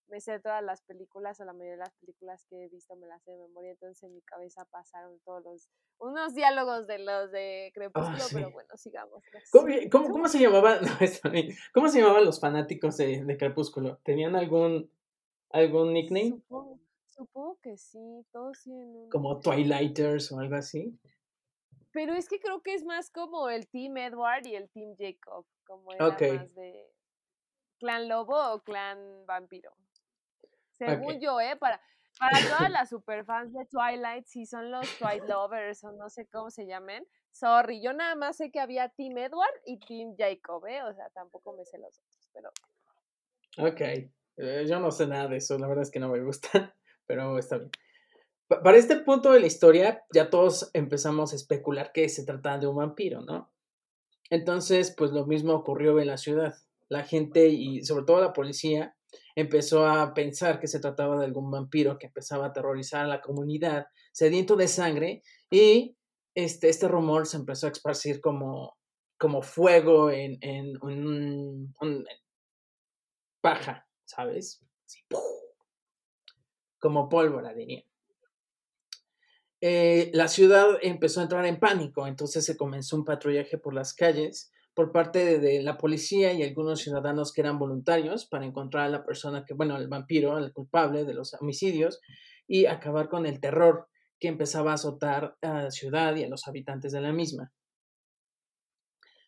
me 0.09 0.19
sé 0.21 0.41
todas 0.41 0.63
las 0.63 0.81
películas 0.83 1.39
o 1.39 1.45
la 1.45 1.53
mayoría 1.53 1.73
de 1.73 1.79
las 1.79 1.95
películas 1.97 2.47
que 2.49 2.65
he 2.65 2.69
visto 2.71 2.97
me 2.97 3.07
las 3.07 3.23
sé 3.25 3.33
de 3.33 3.39
memoria, 3.39 3.73
entonces 3.73 4.03
en 4.05 4.15
mi 4.15 4.23
cabeza 4.23 4.65
pasaron 4.65 5.21
todos 5.21 5.45
los, 5.45 5.69
unos 5.99 6.35
diálogos 6.35 6.87
de 6.87 6.99
los 6.99 7.31
de 7.31 7.69
ah, 7.69 7.73
Crepúsculo, 7.75 8.25
pero 8.33 8.51
bueno, 8.53 8.75
sigamos. 8.77 9.23
¿Cómo, 9.53 10.09
cómo, 10.11 10.29
se 10.29 10.39
llamaban, 10.39 10.79
cómo 11.75 11.89
se 11.89 12.01
llamaban 12.01 12.25
los 12.25 12.41
fanáticos 12.41 12.97
de, 12.97 13.23
de 13.23 13.37
Crepúsculo? 13.37 13.99
¿Tenían 14.03 14.37
algún, 14.37 14.91
algún 15.55 15.93
nickname? 15.93 16.43
Supongo 17.09 17.59
que 17.63 17.77
sí, 17.77 18.27
todos 18.33 18.61
tienen 18.63 18.89
un... 18.89 19.09
Como 19.09 19.41
Twilighters 19.41 20.33
o 20.33 20.41
algo 20.41 20.57
así. 20.57 20.99
Pero 21.93 22.13
es 22.13 22.29
que 22.29 22.41
creo 22.41 22.61
que 22.61 22.75
es 22.75 22.85
más 22.85 23.11
como 23.11 23.49
el 23.49 23.69
Team 23.69 23.97
Edward 23.97 24.47
y 24.47 24.57
el 24.57 24.69
Team 24.71 24.97
Jacob, 24.99 25.47
como 25.65 25.93
era 25.93 26.09
más 26.09 26.55
de 26.55 26.93
clan 27.79 28.09
lobo 28.09 28.53
o 28.53 28.63
clan 28.63 29.25
vampiro. 29.27 29.73
Según 30.73 31.21
yo, 31.21 31.41
¿eh? 31.41 31.57
Para... 31.57 31.81
Para 32.17 32.39
todas 32.49 32.71
las 32.71 32.91
superfans 32.91 33.53
de 33.53 33.67
Twilight, 33.67 34.25
si 34.27 34.47
son 34.47 34.71
los 34.71 34.87
Twilight 34.99 35.25
Lovers 35.25 35.83
o 35.83 35.91
no 35.91 36.09
sé 36.09 36.29
cómo 36.29 36.49
se 36.49 36.65
llamen, 36.65 37.05
sorry, 37.33 37.83
yo 37.83 37.93
nada 37.93 38.15
más 38.15 38.37
sé 38.37 38.53
que 38.53 38.61
había 38.61 38.89
Team 38.89 39.19
Edward 39.19 39.61
y 39.67 39.81
Team 39.81 40.15
Jacob, 40.17 40.65
¿eh? 40.67 40.81
O 40.85 40.95
sea, 40.95 41.11
tampoco 41.11 41.55
me 41.55 41.65
sé 41.65 41.77
los 41.79 41.99
otros, 41.99 42.31
pero... 42.33 42.51
Ok, 43.59 43.81
eh, 44.37 44.65
yo 44.69 44.81
no 44.81 44.91
sé 44.91 45.07
nada 45.07 45.29
de 45.29 45.37
eso, 45.37 45.59
la 45.59 45.69
verdad 45.69 45.83
es 45.83 45.91
que 45.91 46.01
no 46.01 46.09
me 46.09 46.23
gusta, 46.23 46.75
pero 47.07 47.39
está 47.39 47.59
bien. 47.59 47.71
Para 48.47 48.77
este 48.77 48.97
punto 48.97 49.33
de 49.33 49.41
la 49.41 49.47
historia, 49.47 50.05
ya 50.13 50.29
todos 50.29 50.71
empezamos 50.75 51.33
a 51.33 51.37
especular 51.37 51.93
que 51.93 52.09
se 52.09 52.25
trataba 52.25 52.59
de 52.59 52.67
un 52.67 52.77
vampiro, 52.77 53.23
¿no? 53.23 53.51
Entonces, 54.31 54.95
pues 54.97 55.13
lo 55.13 55.27
mismo 55.27 55.55
ocurrió 55.55 55.99
en 55.99 56.09
la 56.09 56.19
ciudad. 56.19 56.55
La 56.89 57.05
gente 57.05 57.49
y 57.49 57.83
sobre 57.85 58.05
todo 58.05 58.21
la 58.21 58.33
policía 58.33 58.95
empezó 59.35 59.87
a 59.87 60.15
pensar 60.15 60.61
que 60.61 60.67
se 60.67 60.81
trataba 60.81 61.19
de 61.19 61.25
algún 61.25 61.51
vampiro 61.51 61.99
que 61.99 62.07
empezaba 62.07 62.47
a 62.47 62.49
aterrorizar 62.49 63.05
a 63.05 63.09
la 63.09 63.21
comunidad, 63.21 63.87
sediento 64.13 64.57
de 64.57 64.69
sangre, 64.69 65.23
y 65.51 65.97
este, 66.35 66.69
este 66.69 66.89
rumor 66.89 67.27
se 67.27 67.37
empezó 67.37 67.67
a 67.67 67.71
esparcir 67.71 68.21
como, 68.21 68.77
como 69.19 69.43
fuego 69.43 70.11
en, 70.11 70.39
en, 70.41 70.77
un, 70.83 71.75
paja, 73.41 73.87
¿sabes? 74.05 74.61
como 76.85 77.09
pólvora, 77.09 77.55
diría. 77.55 77.83
Eh, 79.63 80.11
la 80.13 80.29
ciudad 80.29 80.67
empezó 80.83 81.21
a 81.21 81.23
entrar 81.23 81.47
en 81.47 81.59
pánico, 81.59 82.07
entonces 82.07 82.45
se 82.45 82.59
comenzó 82.59 82.97
un 82.97 83.07
patrullaje 83.07 83.57
por 83.57 83.73
las 83.73 83.95
calles 83.95 84.53
por 84.75 84.93
parte 84.93 85.39
de, 85.39 85.63
la 85.63 85.79
policía 85.79 86.35
y 86.35 86.43
algunos 86.43 86.81
ciudadanos 86.81 87.33
que 87.33 87.41
eran 87.41 87.59
voluntarios 87.59 88.27
para 88.27 88.45
encontrar 88.45 88.85
a 88.85 88.91
la 88.91 89.07
persona 89.07 89.47
que, 89.47 89.55
bueno, 89.55 89.79
el 89.79 89.89
vampiro, 89.89 90.37
el 90.37 90.53
culpable 90.53 91.05
de 91.05 91.15
los 91.15 91.33
homicidios 91.41 92.01
y 92.47 92.67
acabar 92.67 93.09
con 93.09 93.25
el 93.25 93.41
terror 93.41 93.89
que 94.21 94.29
empezaba 94.29 94.73
a 94.73 94.75
azotar 94.75 95.39
a 95.41 95.63
la 95.63 95.71
ciudad 95.71 96.15
y 96.17 96.25
a 96.25 96.29
los 96.29 96.47
habitantes 96.49 96.93
de 96.93 97.01
la 97.01 97.15
misma. 97.15 97.51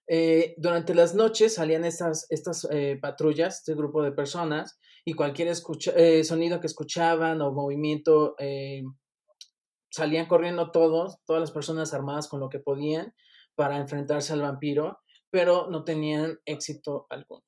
Eh, 0.09 0.55
durante 0.57 0.95
las 0.95 1.15
noches 1.15 1.55
salían 1.55 1.85
estas, 1.85 2.29
eh, 2.71 2.99
patrullas, 3.01 3.59
este 3.59 3.75
grupo 3.75 4.03
de 4.03 4.13
personas, 4.13 4.79
y 5.05 5.15
cualquier 5.15 5.49
eh, 5.97 6.25
sonido 6.25 6.61
que 6.61 6.67
escuchaban 6.67 7.41
o 7.41 7.53
movimiento, 7.53 8.35
salían 9.91 10.27
corriendo 10.27 10.71
todos, 10.73 11.19
todas 11.25 11.41
las 11.41 11.53
personas 11.53 11.95
armadas 11.95 12.29
con 12.29 12.41
lo 12.41 12.49
que 12.49 12.59
podían 12.59 13.15
para 13.55 13.79
enfrentarse 13.79 14.33
al 14.33 14.43
vampiro 14.43 14.99
pero 15.29 15.69
no 15.69 15.85
tenían 15.85 16.39
éxito 16.47 17.07
alguno. 17.11 17.43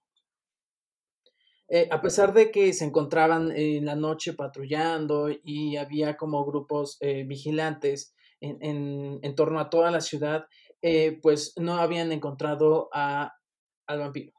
A 1.91 2.03
pesar 2.03 2.35
de 2.35 2.50
que 2.50 2.73
se 2.75 2.85
encontraban 2.85 3.50
en 3.53 3.87
la 3.87 3.95
noche 3.95 4.35
patrullando 4.35 5.29
y 5.43 5.77
había 5.77 6.17
como 6.17 6.45
grupos 6.45 6.99
vigilantes 7.00 8.15
en, 8.41 9.35
torno 9.35 9.61
a 9.61 9.71
toda 9.71 9.91
la 9.91 10.00
ciudad, 10.00 10.47
eh, 10.82 11.18
pues 11.23 11.54
no 11.56 11.78
habían 11.78 12.12
encontrado 12.12 12.88
a, 12.92 13.35
al 13.87 13.99
vampiro. 13.99 14.32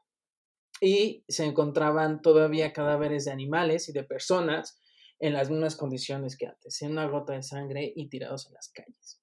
Y 0.80 1.24
se 1.28 1.44
encontraban 1.44 2.22
todavía 2.22 2.72
cadáveres 2.72 3.26
de 3.26 3.32
animales 3.32 3.88
y 3.88 3.92
de 3.92 4.04
personas 4.04 4.80
en 5.18 5.34
las 5.34 5.50
mismas 5.50 5.76
condiciones 5.76 6.36
que 6.36 6.46
antes, 6.46 6.80
en 6.80 6.92
una 6.92 7.06
gota 7.06 7.34
de 7.34 7.42
sangre 7.42 7.92
y 7.94 8.08
tirados 8.08 8.46
en 8.46 8.54
las 8.54 8.70
calles. 8.70 9.20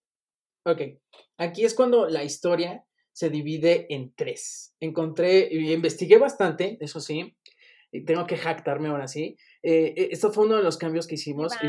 Ok, 0.65 0.81
aquí 1.37 1.65
es 1.65 1.73
cuando 1.73 2.07
la 2.07 2.23
historia 2.23 2.85
se 3.11 3.31
divide 3.31 3.87
en 3.89 4.13
tres. 4.13 4.75
Encontré 4.79 5.47
y 5.51 5.73
investigué 5.73 6.19
bastante, 6.19 6.77
eso 6.81 6.99
sí, 6.99 7.35
y 7.91 8.05
tengo 8.05 8.27
que 8.27 8.37
jactarme 8.37 8.89
ahora 8.89 9.07
sí. 9.07 9.37
Eh, 9.63 9.93
e, 9.97 10.09
esto 10.11 10.31
fue 10.31 10.45
uno 10.45 10.57
de 10.57 10.63
los 10.63 10.77
cambios 10.77 11.07
que 11.07 11.15
hicimos 11.15 11.53
y 11.63 11.67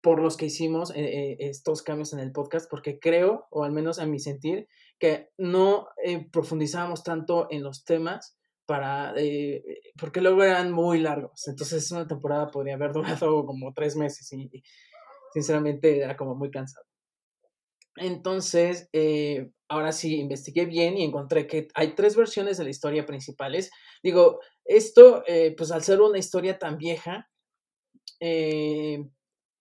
por 0.00 0.22
los 0.22 0.36
que 0.36 0.46
hicimos 0.46 0.90
eh, 0.92 1.04
eh, 1.04 1.36
estos 1.40 1.82
cambios 1.82 2.12
en 2.12 2.20
el 2.20 2.32
podcast, 2.32 2.70
porque 2.70 2.98
creo, 2.98 3.46
o 3.50 3.64
al 3.64 3.72
menos 3.72 3.98
a 3.98 4.06
mi 4.06 4.20
sentir, 4.20 4.68
que 4.98 5.30
no 5.38 5.88
profundizábamos 6.32 7.02
tanto 7.02 7.48
en 7.50 7.62
los 7.62 7.84
temas 7.84 8.36
para, 8.64 9.14
porque 9.98 10.20
luego 10.20 10.42
eran 10.42 10.72
muy 10.72 11.00
largos. 11.00 11.46
Entonces 11.48 11.90
una 11.92 12.06
temporada 12.06 12.48
podría 12.48 12.74
haber 12.74 12.92
durado 12.92 13.44
como 13.44 13.72
tres 13.74 13.96
meses 13.96 14.32
y 14.32 14.62
sinceramente 15.32 15.98
era 15.98 16.16
como 16.16 16.34
muy 16.34 16.50
cansado. 16.50 16.86
Entonces, 17.96 18.88
eh, 18.92 19.50
ahora 19.68 19.92
sí, 19.92 20.16
investigué 20.16 20.66
bien 20.66 20.96
y 20.98 21.04
encontré 21.04 21.46
que 21.46 21.68
hay 21.74 21.94
tres 21.94 22.14
versiones 22.14 22.58
de 22.58 22.64
la 22.64 22.70
historia 22.70 23.06
principales. 23.06 23.70
Digo, 24.02 24.40
esto, 24.64 25.24
eh, 25.26 25.54
pues 25.56 25.70
al 25.72 25.82
ser 25.82 26.00
una 26.00 26.18
historia 26.18 26.58
tan 26.58 26.76
vieja, 26.76 27.30
eh, 28.20 29.04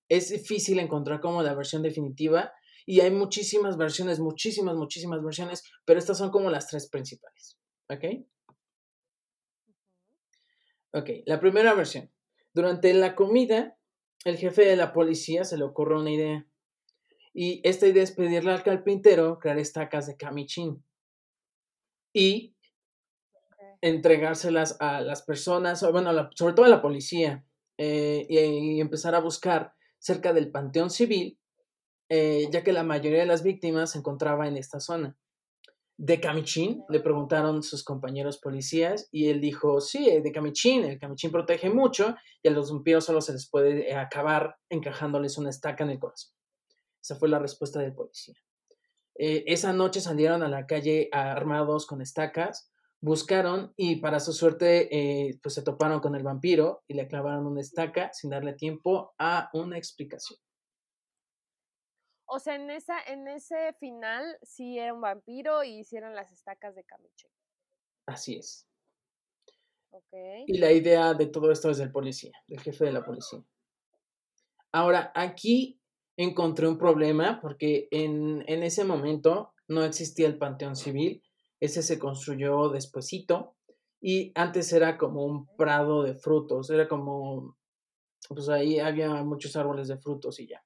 es 0.10 0.30
difícil 0.30 0.80
encontrar 0.80 1.22
como 1.22 1.42
la 1.42 1.56
versión 1.56 1.82
definitiva 1.82 2.52
y 2.86 3.02
hay 3.02 3.12
muchísimas 3.12 3.78
versiones, 3.78 4.20
muchísimas, 4.20 4.76
muchísimas 4.76 5.24
versiones, 5.24 5.64
pero 5.86 6.00
estas 6.00 6.18
son 6.18 6.30
como 6.32 6.50
las 6.50 6.68
tres 6.68 6.90
principales. 6.90 7.58
¿Ok? 7.90 8.04
Ok, 10.94 11.10
la 11.26 11.40
primera 11.40 11.74
versión. 11.74 12.12
Durante 12.54 12.94
la 12.94 13.16
comida, 13.16 13.78
el 14.24 14.38
jefe 14.38 14.66
de 14.66 14.76
la 14.76 14.94
policía 14.94 15.44
se 15.44 15.58
le 15.58 15.64
ocurre 15.64 16.00
una 16.00 16.12
idea 16.12 16.48
y 17.34 17.60
esta 17.68 17.86
idea 17.86 18.02
es 18.02 18.14
pedirle 18.14 18.52
al 18.54 18.64
carpintero 18.64 19.40
crear 19.40 19.60
estacas 19.60 20.08
de 20.08 20.16
camichín 20.16 20.86
y 22.14 22.56
entregárselas 23.82 24.78
a 24.80 25.02
las 25.02 25.22
personas, 25.22 25.84
bueno, 25.92 26.30
sobre 26.34 26.54
todo 26.54 26.66
a 26.66 26.70
la 26.70 26.82
policía, 26.82 27.46
eh, 27.78 28.26
y, 28.30 28.80
empezar 28.80 29.16
a 29.16 29.20
buscar 29.20 29.74
cerca 30.00 30.32
del 30.32 30.50
Panteón 30.50 30.90
Civil, 30.90 31.38
eh, 32.10 32.48
ya 32.52 32.64
que 32.64 32.74
la 32.74 32.84
mayoría 32.84 33.20
de 33.20 33.26
las 33.26 33.44
víctimas 33.44 33.92
se 33.92 34.00
encontraba 34.00 34.48
en 34.48 34.58
esta 34.58 34.80
zona. 34.80 35.18
¿De 35.98 36.20
camichín? 36.20 36.84
Le 36.90 37.00
preguntaron 37.00 37.64
sus 37.64 37.84
compañeros 37.84 38.38
policías 38.38 39.08
y 39.12 39.30
él 39.30 39.40
dijo, 39.40 39.80
sí, 39.80 40.20
de 40.20 40.32
camichín, 40.34 40.84
el 40.84 41.00
camichín 41.00 41.32
protege 41.32 41.70
mucho 41.70 42.16
y 42.44 42.50
a 42.50 42.52
los 42.52 42.70
vampiros 42.70 43.06
solo 43.06 43.22
se 43.22 43.32
les 43.32 43.50
puede 43.50 43.96
acabar 43.96 44.58
encajándoles 44.70 45.38
una 45.38 45.50
estaca 45.50 45.86
en 45.86 45.92
el 45.92 46.00
corazón. 46.00 46.34
Esa 47.02 47.16
fue 47.16 47.30
la 47.30 47.40
respuesta 47.40 47.80
del 47.80 47.94
policía. 47.94 48.36
Eh, 49.18 49.46
esa 49.48 49.72
noche 49.72 50.02
salieron 50.02 50.44
a 50.44 50.50
la 50.50 50.66
calle 50.66 51.08
armados 51.14 51.86
con 51.86 52.02
estacas, 52.02 52.70
buscaron 53.00 53.74
y 53.78 53.98
para 53.98 54.20
su 54.20 54.34
suerte 54.34 54.90
eh, 54.92 55.40
pues 55.42 55.56
se 55.56 55.62
toparon 55.62 56.02
con 56.02 56.16
el 56.16 56.24
vampiro 56.24 56.84
y 56.88 56.96
le 56.96 57.08
clavaron 57.08 57.46
una 57.46 57.62
estaca 57.62 58.12
sin 58.12 58.32
darle 58.32 58.54
tiempo 58.54 59.14
a 59.18 59.50
una 59.54 59.78
explicación. 59.78 60.40
O 62.28 62.40
sea, 62.40 62.56
en, 62.56 62.70
esa, 62.70 63.00
en 63.04 63.28
ese 63.28 63.74
final 63.74 64.38
sí 64.42 64.80
era 64.80 64.94
un 64.94 65.02
vampiro 65.02 65.64
y 65.64 65.80
hicieron 65.80 66.16
las 66.16 66.32
estacas 66.32 66.76
de 66.76 66.84
Camiche. 66.84 67.30
Así 68.08 68.36
es. 68.36 68.68
Okay. 69.92 70.44
Y 70.48 70.58
la 70.58 70.72
idea 70.72 71.14
de 71.14 71.28
todo 71.28 71.52
esto 71.52 71.70
es 71.70 71.78
del 71.78 71.92
policía, 71.92 72.34
del 72.48 72.60
jefe 72.60 72.86
de 72.86 72.92
la 72.92 73.06
policía. 73.06 73.44
Ahora, 74.72 75.14
aquí 75.16 75.80
encontré 76.18 76.68
un 76.68 76.78
problema 76.78 77.40
porque 77.42 77.88
en, 77.92 78.42
ese 78.48 78.84
momento 78.84 79.54
no 79.70 79.86
existía 79.86 80.28
el 80.28 80.38
Panteón 80.38 80.76
Civil, 80.76 81.24
ese 81.62 81.82
se 81.82 81.98
construyó 81.98 82.70
despuesito 82.70 83.56
y 84.02 84.34
antes 84.36 84.74
era 84.74 84.98
como 84.98 85.26
un 85.26 85.48
prado 85.56 86.04
de 86.04 86.16
frutos, 86.16 86.70
era 86.70 86.90
como, 86.90 87.58
pues 88.28 88.50
ahí 88.50 88.80
había 88.80 89.10
muchos 89.24 89.56
árboles 89.56 89.88
de 89.88 89.98
frutos 89.98 90.42
y 90.42 90.48
ya. 90.48 90.65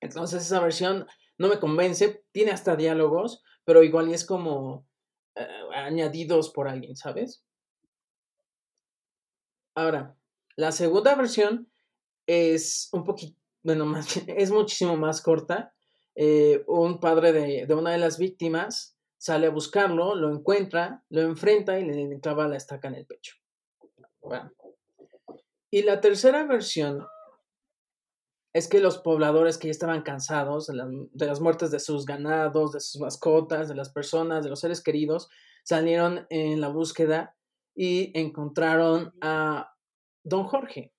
Entonces 0.00 0.44
esa 0.44 0.60
versión 0.60 1.06
no 1.38 1.48
me 1.48 1.58
convence, 1.58 2.24
tiene 2.32 2.52
hasta 2.52 2.76
diálogos, 2.76 3.42
pero 3.64 3.82
igual 3.82 4.08
y 4.08 4.14
es 4.14 4.24
como 4.24 4.86
eh, 5.34 5.46
añadidos 5.74 6.50
por 6.50 6.68
alguien, 6.68 6.96
¿sabes? 6.96 7.44
Ahora, 9.74 10.16
la 10.56 10.72
segunda 10.72 11.14
versión 11.14 11.70
es 12.26 12.88
un 12.92 13.04
poquito 13.04 13.38
bueno, 13.66 13.84
más 13.86 14.16
es 14.28 14.50
muchísimo 14.52 14.96
más 14.96 15.20
corta. 15.20 15.74
Eh, 16.14 16.62
un 16.68 16.98
padre 17.00 17.32
de, 17.32 17.74
una 17.74 17.90
de 17.90 17.98
las 17.98 18.16
víctimas 18.16 18.96
sale 19.18 19.48
a 19.48 19.50
buscarlo, 19.50 20.14
lo 20.14 20.32
encuentra, 20.32 21.02
lo 21.10 21.22
enfrenta 21.22 21.78
y 21.78 21.84
le 21.84 22.20
clava 22.20 22.48
la 22.48 22.56
estaca 22.56 22.88
en 22.88 22.94
el 22.94 23.06
pecho. 23.06 23.34
Y 25.70 25.82
la 25.82 26.00
tercera 26.00 26.44
versión 26.44 27.04
es 28.56 28.68
que 28.68 28.80
los 28.80 28.96
pobladores 28.96 29.58
que 29.58 29.68
ya 29.68 29.72
estaban 29.72 30.00
cansados 30.00 30.66
de, 30.66 31.26
las 31.26 31.40
muertes 31.42 31.70
de 31.70 31.78
sus 31.78 32.06
ganados, 32.06 32.72
de 32.72 32.80
sus 32.80 32.98
mascotas, 33.02 33.68
de 33.68 33.74
las 33.74 33.90
personas, 33.90 34.44
de 34.44 34.48
los 34.48 34.60
seres 34.60 34.82
queridos, 34.82 35.28
salieron 35.62 36.26
en 36.30 36.62
la 36.62 36.68
búsqueda 36.68 37.36
y 37.74 38.18
encontraron 38.18 39.12
a 39.20 39.74
don 40.24 40.44
Jorge, 40.44 40.94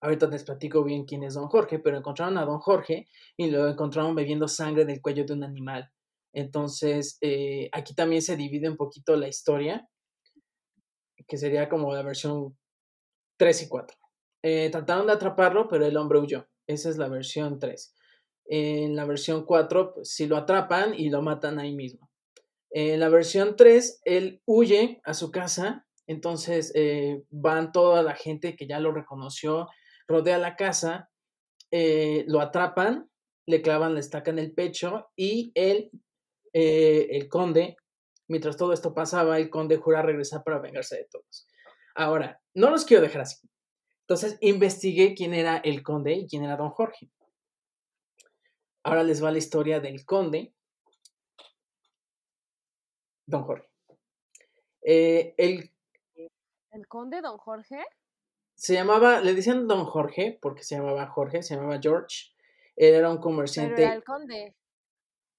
Ahorita 0.00 0.26
les 0.28 0.44
platico 0.44 0.82
bien 0.82 1.04
quién 1.04 1.24
es 1.24 1.34
don 1.34 1.48
Jorge, 1.48 1.78
pero 1.78 1.98
encontraron 1.98 2.38
a 2.38 2.46
don 2.46 2.58
Jorge 2.58 3.06
y 3.36 3.50
lo 3.50 3.68
encontraron 3.68 4.14
bebiendo 4.14 4.48
sangre 4.48 4.86
del 4.86 5.02
cuello 5.02 5.26
de 5.26 5.34
un 5.34 5.44
animal. 5.44 5.90
Entonces, 6.32 7.18
eh, 7.20 7.68
aquí 7.72 7.94
también 7.94 8.22
se 8.22 8.36
divide 8.36 8.70
un 8.70 8.76
poquito 8.78 9.14
la 9.16 9.28
historia, 9.28 9.86
que 11.26 11.36
sería 11.36 11.68
como 11.68 11.94
la 11.94 12.02
versión 12.02 12.56
3 13.38 13.62
y 13.62 13.68
4. 13.68 14.03
Eh, 14.46 14.68
trataron 14.68 15.06
de 15.06 15.14
atraparlo, 15.14 15.68
pero 15.68 15.86
el 15.86 15.96
hombre 15.96 16.18
huyó. 16.18 16.46
Esa 16.66 16.90
es 16.90 16.98
la 16.98 17.08
versión 17.08 17.58
3. 17.58 17.94
En 18.44 18.94
la 18.94 19.06
versión 19.06 19.46
4, 19.46 19.94
pues 19.94 20.10
sí 20.10 20.26
lo 20.26 20.36
atrapan 20.36 20.92
y 20.94 21.08
lo 21.08 21.22
matan 21.22 21.58
ahí 21.58 21.74
mismo. 21.74 22.10
En 22.68 23.00
la 23.00 23.08
versión 23.08 23.56
3, 23.56 24.02
él 24.04 24.42
huye 24.44 25.00
a 25.02 25.14
su 25.14 25.30
casa, 25.30 25.86
entonces 26.06 26.72
eh, 26.74 27.24
van 27.30 27.72
toda 27.72 28.02
la 28.02 28.14
gente 28.14 28.54
que 28.54 28.66
ya 28.66 28.80
lo 28.80 28.92
reconoció, 28.92 29.68
rodea 30.06 30.36
la 30.36 30.56
casa, 30.56 31.08
eh, 31.70 32.26
lo 32.28 32.42
atrapan, 32.42 33.08
le 33.46 33.62
clavan 33.62 33.94
la 33.94 34.00
estaca 34.00 34.30
en 34.30 34.38
el 34.38 34.52
pecho 34.52 35.08
y 35.16 35.52
él, 35.54 35.90
el 36.52 37.28
conde, 37.28 37.78
mientras 38.28 38.58
todo 38.58 38.74
esto 38.74 38.92
pasaba, 38.92 39.38
el 39.38 39.48
conde 39.48 39.78
jura 39.78 40.02
regresar 40.02 40.44
para 40.44 40.58
vengarse 40.58 40.96
de 40.96 41.08
todos. 41.10 41.46
Ahora, 41.94 42.42
no 42.52 42.68
los 42.68 42.84
quiero 42.84 43.02
dejar 43.02 43.22
así. 43.22 43.38
Entonces 44.06 44.36
investigué 44.42 45.14
quién 45.14 45.32
era 45.32 45.56
el 45.56 45.82
conde 45.82 46.12
y 46.12 46.28
quién 46.28 46.44
era 46.44 46.56
don 46.56 46.70
Jorge. 46.70 47.10
Ahora 48.82 49.02
les 49.02 49.24
va 49.24 49.30
la 49.30 49.38
historia 49.38 49.80
del 49.80 50.04
conde, 50.04 50.52
don 53.26 53.44
Jorge. 53.44 53.66
Eh, 54.82 55.34
el, 55.38 55.72
¿El 56.70 56.86
conde 56.86 57.22
don 57.22 57.38
Jorge? 57.38 57.82
Se 58.54 58.74
llamaba, 58.74 59.20
le 59.20 59.32
decían 59.32 59.66
don 59.66 59.86
Jorge 59.86 60.38
porque 60.42 60.64
se 60.64 60.76
llamaba 60.76 61.06
Jorge, 61.06 61.42
se 61.42 61.54
llamaba 61.54 61.78
George. 61.80 62.32
Él 62.76 62.94
era 62.94 63.10
un 63.10 63.18
comerciante. 63.18 63.74
Pero 63.76 63.86
era 63.86 63.94
el 63.94 64.04
conde. 64.04 64.56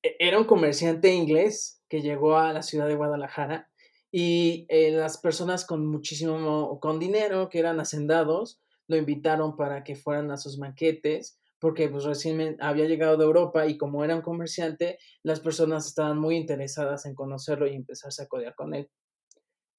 E, 0.01 0.15
era 0.19 0.39
un 0.39 0.45
comerciante 0.45 1.13
inglés 1.13 1.83
que 1.87 2.01
llegó 2.01 2.37
a 2.37 2.51
la 2.51 2.63
ciudad 2.63 2.87
de 2.87 2.95
Guadalajara 2.95 3.69
y 4.17 4.65
eh, 4.69 4.91
las 4.91 5.17
personas 5.17 5.65
con 5.65 5.85
muchísimo, 5.85 6.79
con 6.79 6.99
dinero, 6.99 7.49
que 7.49 7.59
eran 7.59 7.81
hacendados, 7.81 8.61
lo 8.87 8.95
invitaron 8.95 9.57
para 9.57 9.83
que 9.83 9.97
fueran 9.97 10.31
a 10.31 10.37
sus 10.37 10.57
banquetes 10.57 11.37
porque 11.59 11.89
pues 11.89 12.05
recién 12.05 12.55
había 12.61 12.85
llegado 12.85 13.17
de 13.17 13.25
Europa 13.25 13.67
y 13.67 13.77
como 13.77 14.05
era 14.05 14.15
un 14.15 14.21
comerciante, 14.21 14.99
las 15.21 15.41
personas 15.41 15.85
estaban 15.87 16.17
muy 16.17 16.37
interesadas 16.37 17.05
en 17.05 17.13
conocerlo 17.13 17.67
y 17.67 17.75
empezarse 17.75 18.23
a 18.23 18.27
codear 18.29 18.55
con 18.55 18.73
él. 18.73 18.89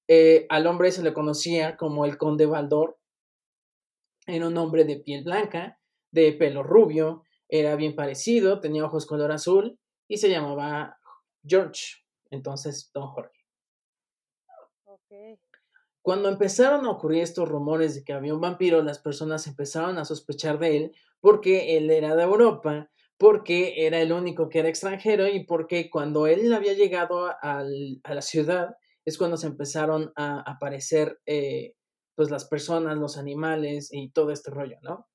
Eh, 0.07 0.45
al 0.49 0.67
hombre 0.67 0.91
se 0.91 1.01
le 1.01 1.15
conocía 1.15 1.75
como 1.75 2.05
el 2.05 2.19
conde 2.19 2.45
Baldor, 2.45 2.99
era 4.27 4.47
un 4.47 4.57
hombre 4.57 4.85
de 4.85 4.97
piel 4.97 5.23
blanca, 5.23 5.79
de 6.11 6.31
pelo 6.33 6.61
rubio, 6.61 7.23
era 7.49 7.75
bien 7.75 7.95
parecido, 7.95 8.59
tenía 8.59 8.85
ojos 8.85 9.07
color 9.07 9.31
azul 9.31 9.79
y 10.07 10.17
se 10.17 10.29
llamaba 10.29 10.99
George, 11.43 12.03
entonces 12.29 12.91
Don 12.93 13.07
Jorge. 13.07 13.36
Cuando 16.07 16.29
empezaron 16.29 16.85
a 16.85 16.91
ocurrir 16.91 17.21
estos 17.21 17.49
rumores 17.49 17.93
de 17.93 18.05
que 18.05 18.13
había 18.13 18.33
un 18.33 18.39
vampiro, 18.39 18.81
las 18.81 18.97
personas 18.97 19.45
empezaron 19.45 19.97
a 19.97 20.05
sospechar 20.05 20.57
de 20.57 20.77
él 20.77 20.95
porque 21.19 21.75
él 21.75 21.91
era 21.91 22.15
de 22.15 22.23
Europa, 22.23 22.89
porque 23.17 23.85
era 23.85 23.99
el 23.99 24.13
único 24.13 24.47
que 24.47 24.59
era 24.59 24.69
extranjero 24.69 25.27
y 25.27 25.43
porque 25.43 25.89
cuando 25.89 26.25
él 26.25 26.53
había 26.53 26.71
llegado 26.71 27.27
a 27.41 27.61
la 27.61 28.21
ciudad 28.21 28.77
es 29.03 29.17
cuando 29.17 29.35
se 29.35 29.47
empezaron 29.47 30.13
a 30.15 30.49
aparecer 30.49 31.19
eh, 31.25 31.73
pues 32.15 32.31
las 32.31 32.45
personas, 32.45 32.97
los 32.97 33.17
animales 33.17 33.89
y 33.91 34.09
todo 34.11 34.31
este 34.31 34.49
rollo, 34.49 34.77
¿no? 34.83 35.09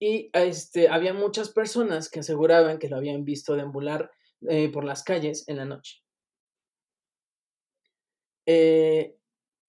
Y 0.00 0.30
este, 0.32 0.88
había 0.88 1.12
muchas 1.12 1.50
personas 1.50 2.08
que 2.08 2.20
aseguraban 2.20 2.78
que 2.78 2.88
lo 2.88 2.96
habían 2.96 3.26
visto 3.26 3.54
deambular 3.54 4.10
eh, 4.48 4.70
por 4.72 4.84
las 4.84 5.04
calles 5.04 5.46
en 5.48 5.58
la 5.58 5.66
noche. 5.66 6.02
Eh, 8.46 9.15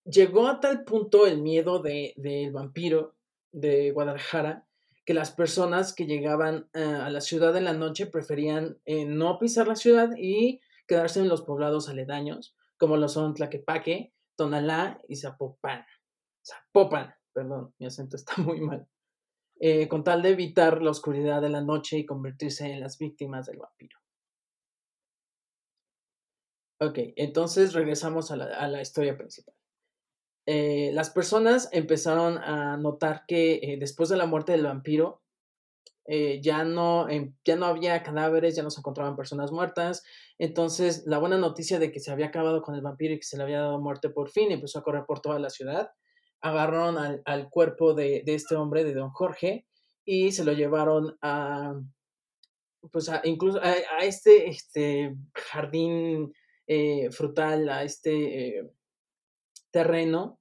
llegó 0.10 0.48
a 0.48 0.60
tal 0.60 0.84
punto 0.84 1.28
el 1.28 1.42
miedo 1.42 1.80
del 1.80 2.14
de, 2.16 2.50
vampiro 2.52 3.16
de 3.52 3.92
Guadalajara 3.92 4.66
que 5.06 5.14
las 5.14 5.32
personas 5.32 5.94
que 5.94 6.06
llegaban 6.06 6.70
eh, 6.74 6.84
a 6.84 7.10
la 7.10 7.22
ciudad 7.22 7.56
en 7.56 7.64
la 7.64 7.74
noche 7.74 8.08
preferían 8.08 8.78
eh, 8.84 9.06
no 9.06 9.40
pisar 9.40 9.68
la 9.68 9.76
ciudad 9.76 10.10
y 10.18 10.60
quedarse 10.86 11.22
en 11.22 11.30
los 11.30 11.44
poblados 11.44 11.88
aledaños, 11.88 12.58
como 12.78 12.98
lo 12.98 13.08
son 13.08 13.34
Tlaquepaque, 13.34 14.14
Tonalá 14.36 15.00
y 15.08 15.16
Zapopan. 15.16 15.86
Zapopan, 16.46 17.14
perdón, 17.32 17.74
mi 17.80 17.86
acento 17.86 18.18
está 18.18 18.34
muy 18.42 18.60
mal. 18.60 18.86
Eh, 19.60 19.88
con 19.88 20.04
tal 20.04 20.22
de 20.22 20.32
evitar 20.32 20.82
la 20.82 20.92
oscuridad 20.92 21.42
de 21.42 21.50
la 21.50 21.62
noche 21.62 21.98
y 21.98 22.06
convertirse 22.06 22.66
en 22.66 22.82
las 22.82 22.98
víctimas 22.98 23.48
del 23.48 23.60
vampiro. 23.60 23.98
Ok, 26.80 27.00
entonces 27.16 27.74
regresamos 27.74 28.30
a 28.30 28.36
la 28.36 28.82
historia 28.82 29.18
principal. 29.18 29.56
Eh, 30.50 30.92
las 30.94 31.10
personas 31.10 31.68
empezaron 31.74 32.38
a 32.38 32.78
notar 32.78 33.26
que 33.28 33.56
eh, 33.56 33.78
después 33.78 34.08
de 34.08 34.16
la 34.16 34.28
muerte 34.28 34.54
del 34.54 34.64
vampiro, 34.64 35.22
eh, 36.06 36.40
ya, 36.42 36.64
no, 36.64 37.10
em, 37.10 37.36
ya 37.44 37.58
no 37.58 37.66
había 37.66 38.02
cadáveres, 38.02 38.56
ya 38.56 38.64
no 38.64 38.70
se 38.70 38.80
encontraban 38.80 39.18
personas 39.18 39.52
muertas. 39.52 40.06
Entonces, 40.40 41.04
la 41.06 41.18
buena 41.18 41.38
noticia 41.38 41.80
de 41.80 41.92
que 41.92 42.00
se 42.00 42.12
había 42.12 42.28
acabado 42.28 42.62
con 42.62 42.76
el 42.76 42.82
vampiro 42.82 43.14
y 43.14 43.18
que 43.18 43.26
se 43.26 43.36
le 43.36 43.44
había 43.44 43.60
dado 43.60 43.82
muerte 43.82 44.10
por 44.10 44.30
fin 44.30 44.50
empezó 44.52 44.80
a 44.80 44.84
correr 44.84 45.04
por 45.06 45.20
toda 45.20 45.38
la 45.38 45.50
ciudad. 45.50 45.92
Agarraron 46.40 46.98
al, 46.98 47.50
cuerpo 47.50 47.94
de, 47.94 48.24
este 48.26 48.56
hombre, 48.56 48.86
de 48.86 48.94
don 48.94 49.10
Jorge, 49.12 49.66
y 50.06 50.32
se 50.32 50.46
lo 50.46 50.54
llevaron 50.54 51.18
a, 51.22 51.74
pues 52.92 53.10
a, 53.10 53.20
incluso 53.26 53.60
a, 53.62 53.74
este, 54.04 54.48
este 54.48 55.14
jardín 55.34 56.32
frutal, 57.12 57.70
a 57.70 57.84
este 57.84 58.72
terreno 59.72 60.37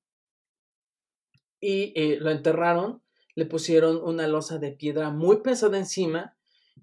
y 1.61 1.93
eh, 1.97 2.19
lo 2.21 2.31
enterraron, 2.31 3.03
le 3.35 3.47
pusieron 3.47 3.97
una 4.03 4.27
losa 4.27 4.59
de 4.59 4.73
piedra 4.73 5.11
muy 5.11 5.43
pesada 5.43 5.79
encima 5.79 6.37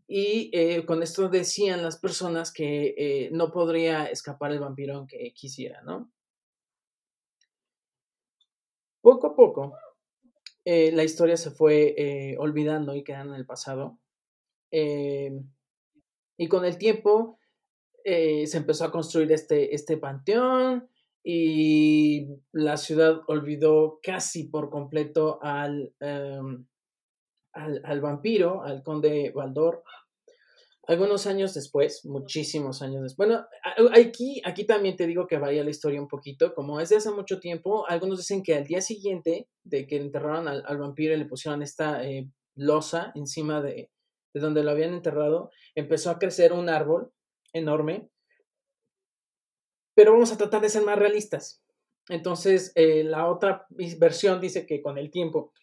y 0.07 0.49
eh, 0.53 0.86
con 0.86 1.03
esto 1.03 1.29
decían 1.29 1.83
las 1.83 1.97
personas 1.97 2.51
que 2.51 2.95
eh, 2.97 3.29
no 3.31 3.51
podría 3.51 4.05
escapar 4.05 4.51
el 4.51 4.59
vampiro 4.59 4.95
aunque 4.95 5.33
quisiera, 5.33 5.81
¿no? 5.83 6.12
Poco 9.01 9.27
a 9.27 9.36
poco, 9.36 9.77
la 10.63 11.03
historia 11.03 11.36
se 11.36 11.51
fue 11.51 12.38
olvidando 12.39 12.95
y 12.95 13.03
quedando 13.03 13.33
en 13.33 13.39
el 13.41 13.45
pasado. 13.45 13.99
y 14.71 16.47
con 16.47 16.63
el 16.63 16.77
tiempo 16.77 17.38
se 18.05 18.57
empezó 18.57 18.86
a 18.86 18.91
construir 18.91 19.29
este, 19.33 19.75
este 19.75 19.97
panteón, 19.97 20.88
y 21.23 22.27
la 22.51 22.75
ciudad 22.75 23.21
olvidó 23.27 23.99
casi 24.03 24.43
por 24.45 24.69
completo 24.69 25.39
al, 25.41 25.93
em, 26.01 26.65
al, 27.53 28.01
vampiro, 28.01 28.62
al 28.63 28.83
conde 28.83 29.31
Baldor. 29.33 29.83
Algunos 30.86 31.27
años 31.27 31.53
después, 31.53 32.03
muchísimos 32.03 32.81
años 32.81 33.03
después. 33.03 33.29
Bueno, 33.29 33.45
aquí, 33.93 34.41
aquí 34.43 34.65
también 34.65 34.97
te 34.97 35.07
digo 35.07 35.27
que 35.27 35.38
varía 35.38 35.63
la 35.63 35.69
historia 35.69 36.01
un 36.01 36.09
poquito. 36.09 36.53
Como 36.53 36.81
es 36.81 36.89
de 36.89 36.97
hace 36.97 37.09
mucho 37.12 37.39
tiempo, 37.39 37.88
algunos 37.88 38.17
dicen 38.17 38.43
que 38.43 38.55
al 38.55 38.65
día 38.65 38.81
siguiente 38.81 39.47
de 39.63 39.88
que 39.88 39.95
enterraron 39.95 40.49
al, 40.49 40.77
vampiro 40.77 41.13
y 41.13 41.17
le 41.17 41.25
pusieron 41.25 41.62
esta 41.62 42.05
eh, 42.05 42.29
losa 42.55 43.13
encima 43.15 43.62
de, 43.62 43.89
de 44.33 44.41
donde 44.41 44.62
lo 44.62 44.71
habían 44.71 44.93
enterrado, 44.93 45.51
empezó 45.73 46.09
a 46.09 46.19
crecer 46.19 46.51
un 46.51 46.67
árbol 46.67 47.13
enorme 47.53 48.09
pero 49.95 50.13
vamos 50.13 50.32
a 50.32 50.38
tratar 50.38 50.62
de 50.62 50.69
ser 50.69 50.84
más 50.84 50.97
realistas. 50.97 51.63
Entonces, 52.10 52.71
eh, 52.75 53.03
la 53.03 53.27
otra 53.27 53.65
versión 53.97 54.41
dice 54.41 54.65
que 54.65 54.82
con 54.82 54.97
el 54.97 55.10
tiempo, 55.10 55.53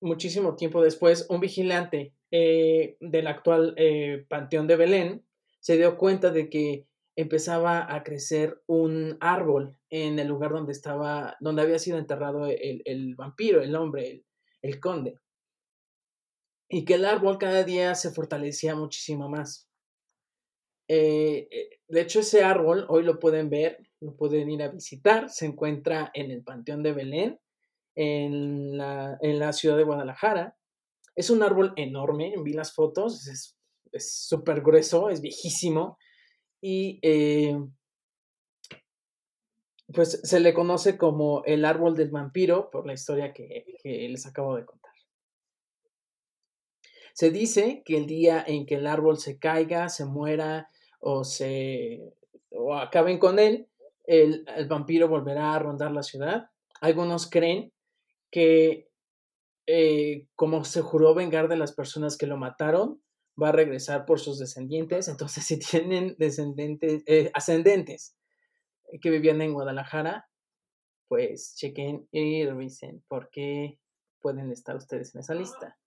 muchísimo 0.00 0.54
tiempo 0.54 0.82
después, 0.82 1.26
un 1.28 1.40
vigilante 1.40 2.14
eh, 2.30 2.96
del 3.00 3.26
actual 3.26 3.74
eh, 3.76 4.24
Panteón 4.28 4.66
de 4.66 4.76
Belén 4.76 5.26
se 5.60 5.76
dio 5.76 5.96
cuenta 5.96 6.30
de 6.30 6.48
que 6.48 6.86
empezaba 7.16 7.92
a 7.92 8.04
crecer 8.04 8.62
un 8.66 9.16
árbol 9.20 9.78
en 9.90 10.18
el 10.18 10.28
lugar 10.28 10.52
donde 10.52 10.72
estaba, 10.72 11.36
donde 11.40 11.62
había 11.62 11.78
sido 11.78 11.98
enterrado 11.98 12.46
el, 12.46 13.14
vampiro, 13.16 13.62
el 13.62 13.74
hombre, 13.74 14.10
el, 14.10 14.26
el 14.62 14.80
conde. 14.80 15.18
Y 16.68 16.84
que 16.84 16.94
el 16.94 17.04
árbol 17.04 17.38
cada 17.38 17.64
día 17.64 17.94
se 17.94 18.10
fortalecía 18.10 18.74
muchísimo 18.74 19.28
más. 19.28 19.68
Eh, 20.88 21.48
eh, 21.50 21.70
de 21.88 22.00
hecho, 22.00 22.20
ese 22.20 22.44
árbol 22.44 22.86
hoy 22.88 23.02
lo 23.02 23.18
pueden 23.18 23.50
ver, 23.50 23.78
lo 24.00 24.16
pueden 24.16 24.50
ir 24.50 24.62
a 24.62 24.68
visitar. 24.68 25.30
Se 25.30 25.46
encuentra 25.46 26.10
en 26.14 26.30
el 26.30 26.42
Panteón 26.42 26.82
de 26.82 26.92
Belén, 26.92 27.40
en 27.94 28.76
la, 28.76 29.18
en 29.20 29.38
la 29.38 29.52
ciudad 29.52 29.76
de 29.76 29.84
Guadalajara. 29.84 30.56
Es 31.14 31.30
un 31.30 31.42
árbol 31.42 31.72
enorme, 31.76 32.34
vi 32.42 32.52
las 32.52 32.74
fotos, 32.74 33.26
es 33.26 34.26
súper 34.28 34.60
grueso, 34.60 35.08
es 35.08 35.20
viejísimo. 35.20 35.98
Y 36.60 36.98
eh, 37.02 37.56
pues 39.92 40.20
se 40.22 40.40
le 40.40 40.52
conoce 40.52 40.96
como 40.96 41.42
el 41.44 41.64
árbol 41.64 41.96
del 41.96 42.10
vampiro 42.10 42.70
por 42.70 42.86
la 42.86 42.92
historia 42.92 43.32
que, 43.32 43.64
que 43.82 44.08
les 44.08 44.26
acabo 44.26 44.56
de 44.56 44.64
contar. 44.64 44.92
Se 47.14 47.30
dice 47.30 47.82
que 47.84 47.96
el 47.96 48.06
día 48.06 48.44
en 48.46 48.66
que 48.66 48.74
el 48.74 48.86
árbol 48.86 49.18
se 49.18 49.38
caiga, 49.38 49.88
se 49.88 50.04
muera, 50.04 50.68
o 51.08 51.22
se 51.22 52.02
o 52.50 52.74
acaben 52.74 53.18
con 53.18 53.38
él, 53.38 53.68
el, 54.06 54.44
vampiro 54.68 55.08
volverá 55.08 55.54
a 55.54 55.58
rondar 55.60 55.92
la 55.92 56.02
ciudad. 56.02 56.50
Algunos 56.80 57.30
creen 57.30 57.72
que 58.32 58.88
eh, 59.68 60.26
como 60.34 60.64
se 60.64 60.82
juró 60.82 61.14
vengar 61.14 61.46
de 61.46 61.56
las 61.56 61.72
personas 61.72 62.16
que 62.16 62.26
lo 62.26 62.36
mataron, 62.36 63.00
va 63.40 63.50
a 63.50 63.52
regresar 63.52 64.04
por 64.04 64.18
sus 64.18 64.40
descendientes. 64.40 65.06
Entonces, 65.06 65.44
si 65.46 65.58
tienen 65.60 66.16
descendientes, 66.18 67.04
eh, 67.06 67.30
ascendentes 67.34 68.16
que 69.00 69.10
vivían 69.10 69.40
en 69.42 69.52
Guadalajara, 69.52 70.28
pues 71.06 71.54
chequen 71.56 72.08
y 72.10 72.44
revisen 72.44 73.04
por 73.06 73.30
qué 73.30 73.78
pueden 74.20 74.50
estar 74.50 74.74
ustedes 74.74 75.14
en 75.14 75.20
esa 75.20 75.34
lista. 75.34 75.78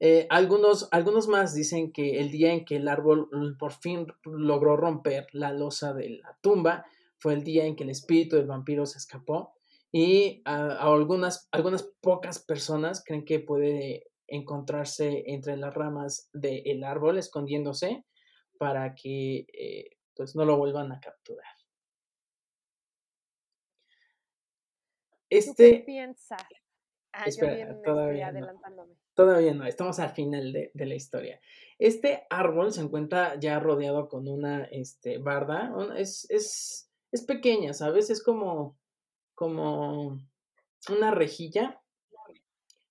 Eh, 0.00 0.26
algunos, 0.28 0.88
algunos 0.90 1.28
más 1.28 1.54
dicen 1.54 1.92
que 1.92 2.20
el 2.20 2.30
día 2.30 2.52
en 2.52 2.64
que 2.64 2.76
el 2.76 2.88
árbol 2.88 3.28
por 3.58 3.72
fin 3.72 4.06
logró 4.24 4.76
romper 4.76 5.26
la 5.32 5.52
losa 5.52 5.94
de 5.94 6.10
la 6.10 6.36
tumba 6.40 6.84
fue 7.18 7.34
el 7.34 7.44
día 7.44 7.64
en 7.64 7.76
que 7.76 7.84
el 7.84 7.90
espíritu 7.90 8.36
del 8.36 8.46
vampiro 8.46 8.84
se 8.86 8.98
escapó 8.98 9.54
y 9.92 10.42
algunas, 10.44 11.48
algunas 11.52 11.84
pocas 12.00 12.40
personas 12.40 13.04
creen 13.04 13.24
que 13.24 13.38
puede 13.38 14.10
encontrarse 14.26 15.22
entre 15.26 15.56
las 15.56 15.72
ramas 15.72 16.28
del 16.32 16.82
árbol 16.82 17.16
escondiéndose 17.16 18.04
para 18.58 18.94
que 18.94 19.46
eh, 19.52 19.90
pues 20.14 20.34
no 20.34 20.44
lo 20.44 20.56
vuelvan 20.56 20.90
a 20.92 21.00
capturar. 21.00 21.46
Este, 25.30 25.78
¿Qué 25.78 25.80
piensas? 25.80 26.42
Ah, 27.12 27.26
todavía, 27.84 28.32
no. 28.32 28.48
Todavía 29.14 29.54
no, 29.54 29.66
estamos 29.66 29.98
al 29.98 30.10
final 30.10 30.52
de, 30.52 30.86
la 30.86 30.94
historia. 30.94 31.40
Este 31.78 32.24
árbol 32.30 32.72
se 32.72 32.82
encuentra 32.82 33.38
ya 33.38 33.58
rodeado 33.58 34.08
con 34.08 34.28
una 34.28 34.64
este, 34.64 35.18
barda, 35.18 35.72
es, 35.96 36.26
es, 36.30 36.90
es 37.12 37.22
pequeña, 37.24 37.72
¿sabes? 37.72 38.10
Es 38.10 38.22
como, 38.22 38.78
como 39.34 40.20
una 40.88 41.10
rejilla, 41.10 41.80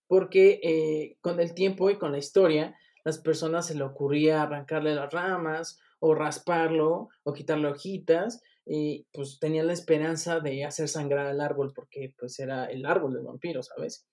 porque 0.08 0.60
eh, 0.64 1.18
con 1.22 1.40
el 1.40 1.54
tiempo 1.54 1.90
y 1.90 1.98
con 1.98 2.12
la 2.12 2.18
historia, 2.18 2.78
las 3.04 3.18
personas 3.18 3.68
se 3.68 3.76
le 3.76 3.84
ocurría 3.84 4.42
arrancarle 4.42 4.96
las 4.96 5.12
ramas 5.12 5.80
o 6.00 6.16
rasparlo 6.16 7.10
o 7.24 7.34
quitarle 7.34 7.68
hojitas 7.68 8.42
y 8.66 9.08
pues 9.12 9.40
tenían 9.40 9.68
la 9.68 9.74
esperanza 9.74 10.40
de 10.40 10.64
hacer 10.64 10.88
sangrar 10.88 11.28
al 11.28 11.42
árbol 11.42 11.74
porque 11.74 12.14
pues 12.18 12.40
era 12.40 12.66
el 12.66 12.86
árbol 12.86 13.14
del 13.14 13.24
vampiro, 13.24 13.62
¿sabes? 13.62 14.06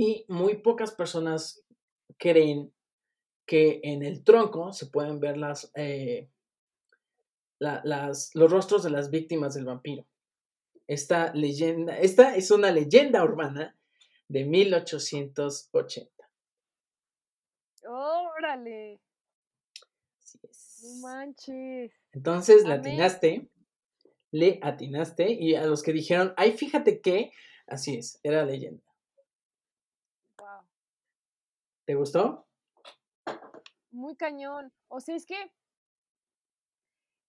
Y 0.00 0.24
muy 0.28 0.58
pocas 0.58 0.92
personas 0.92 1.64
creen 2.18 2.72
que 3.44 3.80
en 3.82 4.04
el 4.04 4.22
tronco 4.22 4.72
se 4.72 4.86
pueden 4.86 5.18
ver 5.18 5.36
las, 5.36 5.72
eh, 5.74 6.30
las, 7.58 8.30
los 8.32 8.48
rostros 8.48 8.84
de 8.84 8.90
las 8.90 9.10
víctimas 9.10 9.54
del 9.54 9.64
vampiro. 9.64 10.06
Esta 10.86 11.34
leyenda, 11.34 11.98
esta 11.98 12.36
es 12.36 12.52
una 12.52 12.70
leyenda 12.70 13.24
urbana 13.24 13.76
de 14.28 14.44
1880. 14.44 16.30
¡Órale! 17.88 19.00
Así 20.22 20.38
es. 20.44 20.80
No 20.84 21.08
manches. 21.08 21.92
Entonces 22.12 22.64
le 22.64 22.74
atinaste, 22.74 23.48
le 24.30 24.60
atinaste, 24.62 25.32
y 25.32 25.56
a 25.56 25.66
los 25.66 25.82
que 25.82 25.92
dijeron, 25.92 26.34
ay, 26.36 26.52
fíjate 26.52 27.00
que, 27.00 27.32
así 27.66 27.96
es, 27.96 28.20
era 28.22 28.44
leyenda. 28.44 28.87
¿Te 31.88 31.94
gustó? 31.94 32.46
Muy 33.90 34.14
cañón. 34.14 34.74
O 34.88 35.00
sea, 35.00 35.16
es 35.16 35.24
que 35.24 35.36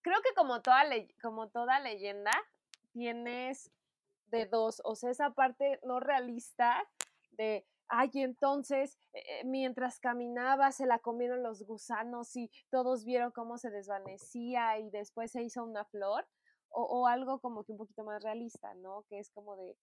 creo 0.02 0.20
que 0.20 0.34
como 0.36 0.60
toda, 0.60 0.82
como 1.22 1.48
toda 1.48 1.80
leyenda, 1.80 2.32
tienes 2.92 3.72
de 4.26 4.44
dos, 4.44 4.82
o 4.84 4.96
sea, 4.96 5.12
esa 5.12 5.30
parte 5.30 5.80
no 5.82 5.98
realista 5.98 6.86
de, 7.30 7.66
ay, 7.88 8.10
entonces, 8.16 8.98
eh, 9.14 9.22
eh, 9.26 9.44
mientras 9.46 9.98
caminaba 9.98 10.72
se 10.72 10.84
la 10.84 10.98
comieron 10.98 11.42
los 11.42 11.62
gusanos 11.62 12.36
y 12.36 12.50
todos 12.68 13.06
vieron 13.06 13.32
cómo 13.32 13.56
se 13.56 13.70
desvanecía 13.70 14.78
y 14.78 14.90
después 14.90 15.32
se 15.32 15.42
hizo 15.42 15.64
una 15.64 15.86
flor, 15.86 16.28
o 16.68 17.06
algo 17.06 17.40
como 17.40 17.64
que 17.64 17.72
un 17.72 17.78
poquito 17.78 18.04
más 18.04 18.22
realista, 18.22 18.74
¿no? 18.74 19.06
Que 19.08 19.20
es 19.20 19.30
como 19.30 19.56
de, 19.56 19.74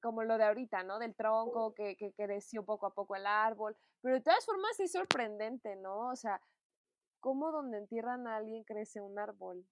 como 0.00 0.22
lo 0.24 0.38
de 0.38 0.44
ahorita, 0.44 0.82
¿no? 0.82 0.98
Del 0.98 1.14
tronco 1.14 1.74
que, 1.74 1.96
que, 1.96 2.12
creció 2.12 2.64
poco 2.64 2.86
a 2.86 2.94
poco 2.94 3.16
el 3.16 3.26
árbol. 3.26 3.76
Pero 4.02 4.16
de 4.16 4.22
todas 4.22 4.44
formas 4.44 4.78
es 4.80 4.92
sorprendente, 4.92 5.76
¿no? 5.76 6.08
O 6.10 6.16
sea, 6.16 6.40
cómo 7.20 7.52
donde 7.52 7.78
entierran 7.78 8.26
a 8.26 8.36
alguien 8.36 8.64
crece 8.64 9.00
un 9.00 9.18
árbol. 9.18 9.64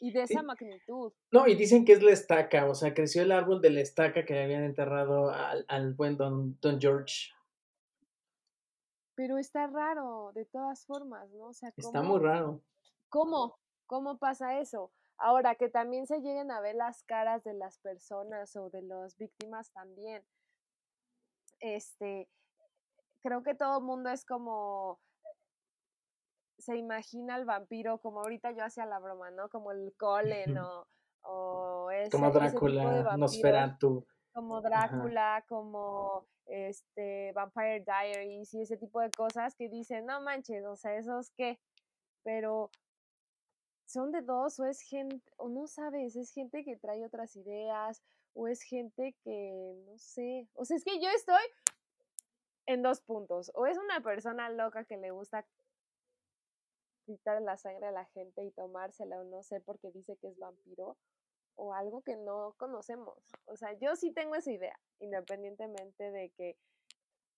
Y 0.00 0.12
de 0.12 0.22
esa 0.22 0.42
magnitud. 0.42 1.12
No, 1.30 1.46
y 1.46 1.54
dicen 1.54 1.84
que 1.84 1.92
es 1.92 2.02
la 2.02 2.10
estaca, 2.10 2.68
o 2.68 2.74
sea, 2.74 2.92
creció 2.92 3.22
el 3.22 3.30
árbol 3.30 3.60
de 3.60 3.70
la 3.70 3.80
estaca 3.80 4.24
que 4.24 4.34
le 4.34 4.42
habían 4.42 4.64
enterrado 4.64 5.30
al, 5.30 5.64
al 5.68 5.94
buen 5.94 6.16
don, 6.16 6.58
don 6.60 6.80
George. 6.80 7.30
Pero 9.14 9.38
está 9.38 9.66
raro, 9.68 10.32
de 10.34 10.44
todas 10.46 10.84
formas, 10.86 11.30
¿no? 11.30 11.48
O 11.48 11.52
sea, 11.52 11.72
está 11.76 12.02
muy 12.02 12.18
raro. 12.18 12.62
¿Cómo? 13.10 13.58
¿Cómo 13.86 14.18
pasa 14.18 14.58
eso? 14.58 14.90
Ahora, 15.18 15.54
que 15.54 15.68
también 15.68 16.06
se 16.06 16.20
lleguen 16.20 16.50
a 16.50 16.60
ver 16.60 16.74
las 16.74 17.02
caras 17.04 17.44
de 17.44 17.54
las 17.54 17.78
personas 17.78 18.56
o 18.56 18.70
de 18.70 18.82
las 18.82 19.16
víctimas 19.16 19.70
también. 19.70 20.24
Este, 21.60 22.28
creo 23.22 23.42
que 23.42 23.54
todo 23.54 23.78
el 23.78 23.84
mundo 23.84 24.10
es 24.10 24.24
como, 24.24 24.98
se 26.58 26.76
imagina 26.76 27.34
al 27.34 27.44
vampiro, 27.44 27.98
como 27.98 28.20
ahorita 28.20 28.52
yo 28.52 28.64
hacía 28.64 28.86
la 28.86 28.98
broma, 28.98 29.30
¿no? 29.30 29.48
Como 29.48 29.72
el 29.72 29.94
Colen 29.96 30.56
o, 30.58 30.86
o 31.22 31.90
ese, 31.90 32.10
Como 32.10 32.30
Drácula, 32.30 33.16
Nosferatu. 33.16 34.06
Como 34.32 34.60
Drácula, 34.60 35.44
como 35.48 36.26
este 36.46 37.32
Vampire 37.32 37.84
Diaries 37.84 38.52
y 38.54 38.62
ese 38.62 38.76
tipo 38.76 39.00
de 39.00 39.10
cosas 39.10 39.54
que 39.54 39.68
dicen, 39.68 40.06
no 40.06 40.20
manches, 40.20 40.64
o 40.64 40.76
sea, 40.76 40.96
esos 40.96 41.30
qué. 41.36 41.60
Pero 42.24 42.70
son 43.92 44.10
de 44.10 44.22
dos 44.22 44.58
o 44.58 44.64
es 44.64 44.80
gente, 44.80 45.22
o 45.36 45.48
no 45.48 45.66
sabes, 45.66 46.16
es 46.16 46.32
gente 46.32 46.64
que 46.64 46.76
trae 46.76 47.04
otras 47.04 47.36
ideas 47.36 48.02
o 48.32 48.48
es 48.48 48.62
gente 48.62 49.14
que, 49.22 49.74
no 49.86 49.98
sé, 49.98 50.48
o 50.54 50.64
sea, 50.64 50.78
es 50.78 50.84
que 50.84 50.98
yo 50.98 51.10
estoy 51.10 51.42
en 52.66 52.82
dos 52.82 53.00
puntos, 53.00 53.50
o 53.54 53.66
es 53.66 53.76
una 53.76 54.00
persona 54.00 54.48
loca 54.48 54.84
que 54.84 54.96
le 54.96 55.10
gusta 55.10 55.44
quitar 57.04 57.42
la 57.42 57.56
sangre 57.56 57.86
a 57.86 57.92
la 57.92 58.06
gente 58.06 58.42
y 58.44 58.50
tomársela 58.52 59.20
o 59.20 59.24
no 59.24 59.42
sé 59.42 59.60
porque 59.60 59.90
dice 59.90 60.16
que 60.16 60.28
es 60.28 60.38
vampiro 60.38 60.96
o 61.56 61.74
algo 61.74 62.00
que 62.02 62.16
no 62.16 62.54
conocemos. 62.56 63.18
O 63.46 63.56
sea, 63.56 63.72
yo 63.74 63.94
sí 63.96 64.10
tengo 64.12 64.36
esa 64.36 64.52
idea, 64.52 64.78
independientemente 65.00 66.10
de 66.10 66.30
que 66.30 66.56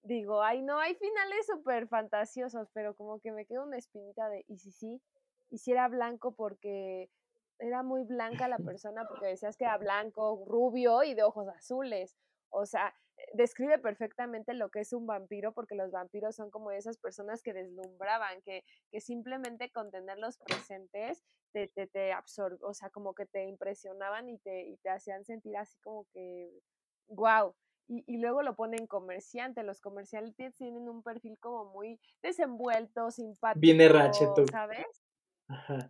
digo, 0.03 0.43
ay, 0.43 0.63
no, 0.63 0.79
hay 0.79 0.95
finales 0.95 1.47
súper 1.47 1.89
fantasiosos, 1.89 2.69
pero 2.73 2.95
como 2.95 3.19
que 3.19 3.33
me 3.33 3.47
queda 3.47 3.63
una 3.63 3.79
espinita 3.79 4.29
de, 4.29 4.45
¿y 4.47 4.59
si 4.59 4.71
sí? 4.71 5.03
Hiciera 5.51 5.89
blanco 5.89 6.33
porque 6.33 7.11
era 7.59 7.83
muy 7.83 8.05
blanca 8.05 8.49
la 8.49 8.59
persona 8.79 9.07
porque 9.09 9.27
decías 9.27 9.57
que 9.57 9.65
era 9.65 9.79
blanco, 9.79 10.45
rubio 10.47 11.03
y 11.03 11.15
de 11.15 11.23
ojos 11.23 11.49
azules. 11.49 12.17
O 12.51 12.67
sea, 12.67 12.95
describe 13.33 13.79
perfectamente 13.79 14.55
lo 14.55 14.71
que 14.71 14.81
es 14.81 14.93
un 14.93 15.07
vampiro 15.07 15.53
porque 15.53 15.75
los 15.75 15.91
vampiros 15.91 16.37
son 16.37 16.51
como 16.51 16.71
esas 16.71 16.99
personas 16.99 17.43
que 17.43 17.53
deslumbraban, 17.53 18.43
que, 18.43 18.65
que 18.91 19.01
simplemente 19.01 19.71
con 19.71 19.91
tenerlos 19.91 20.39
presentes 20.39 21.25
te, 21.53 21.69
te, 21.69 21.87
te 21.87 22.13
o 22.63 22.75
sea, 22.75 22.91
como 22.91 23.15
que 23.15 23.27
te 23.27 23.45
impresionaban 23.47 24.29
y 24.29 24.39
te, 24.39 24.67
y 24.67 24.77
te 24.79 24.91
hacían 24.91 25.25
sentir 25.25 25.57
así 25.57 25.79
como 25.81 26.07
que, 26.13 26.51
wow. 27.09 27.55
Y, 27.87 28.03
y, 28.07 28.17
luego 28.17 28.43
lo 28.43 28.57
ponen 28.57 28.87
comerciante. 28.87 29.63
Los 29.63 29.81
comerciantes 29.81 30.55
tienen 30.57 30.89
un 30.89 31.03
perfil 31.03 31.39
como 31.39 31.67
muy 31.67 32.01
desenvuelto, 32.23 33.11
simpático. 33.11 33.61
Viene 33.61 33.89
tú. 34.35 34.47
¿Sabes? 34.51 35.04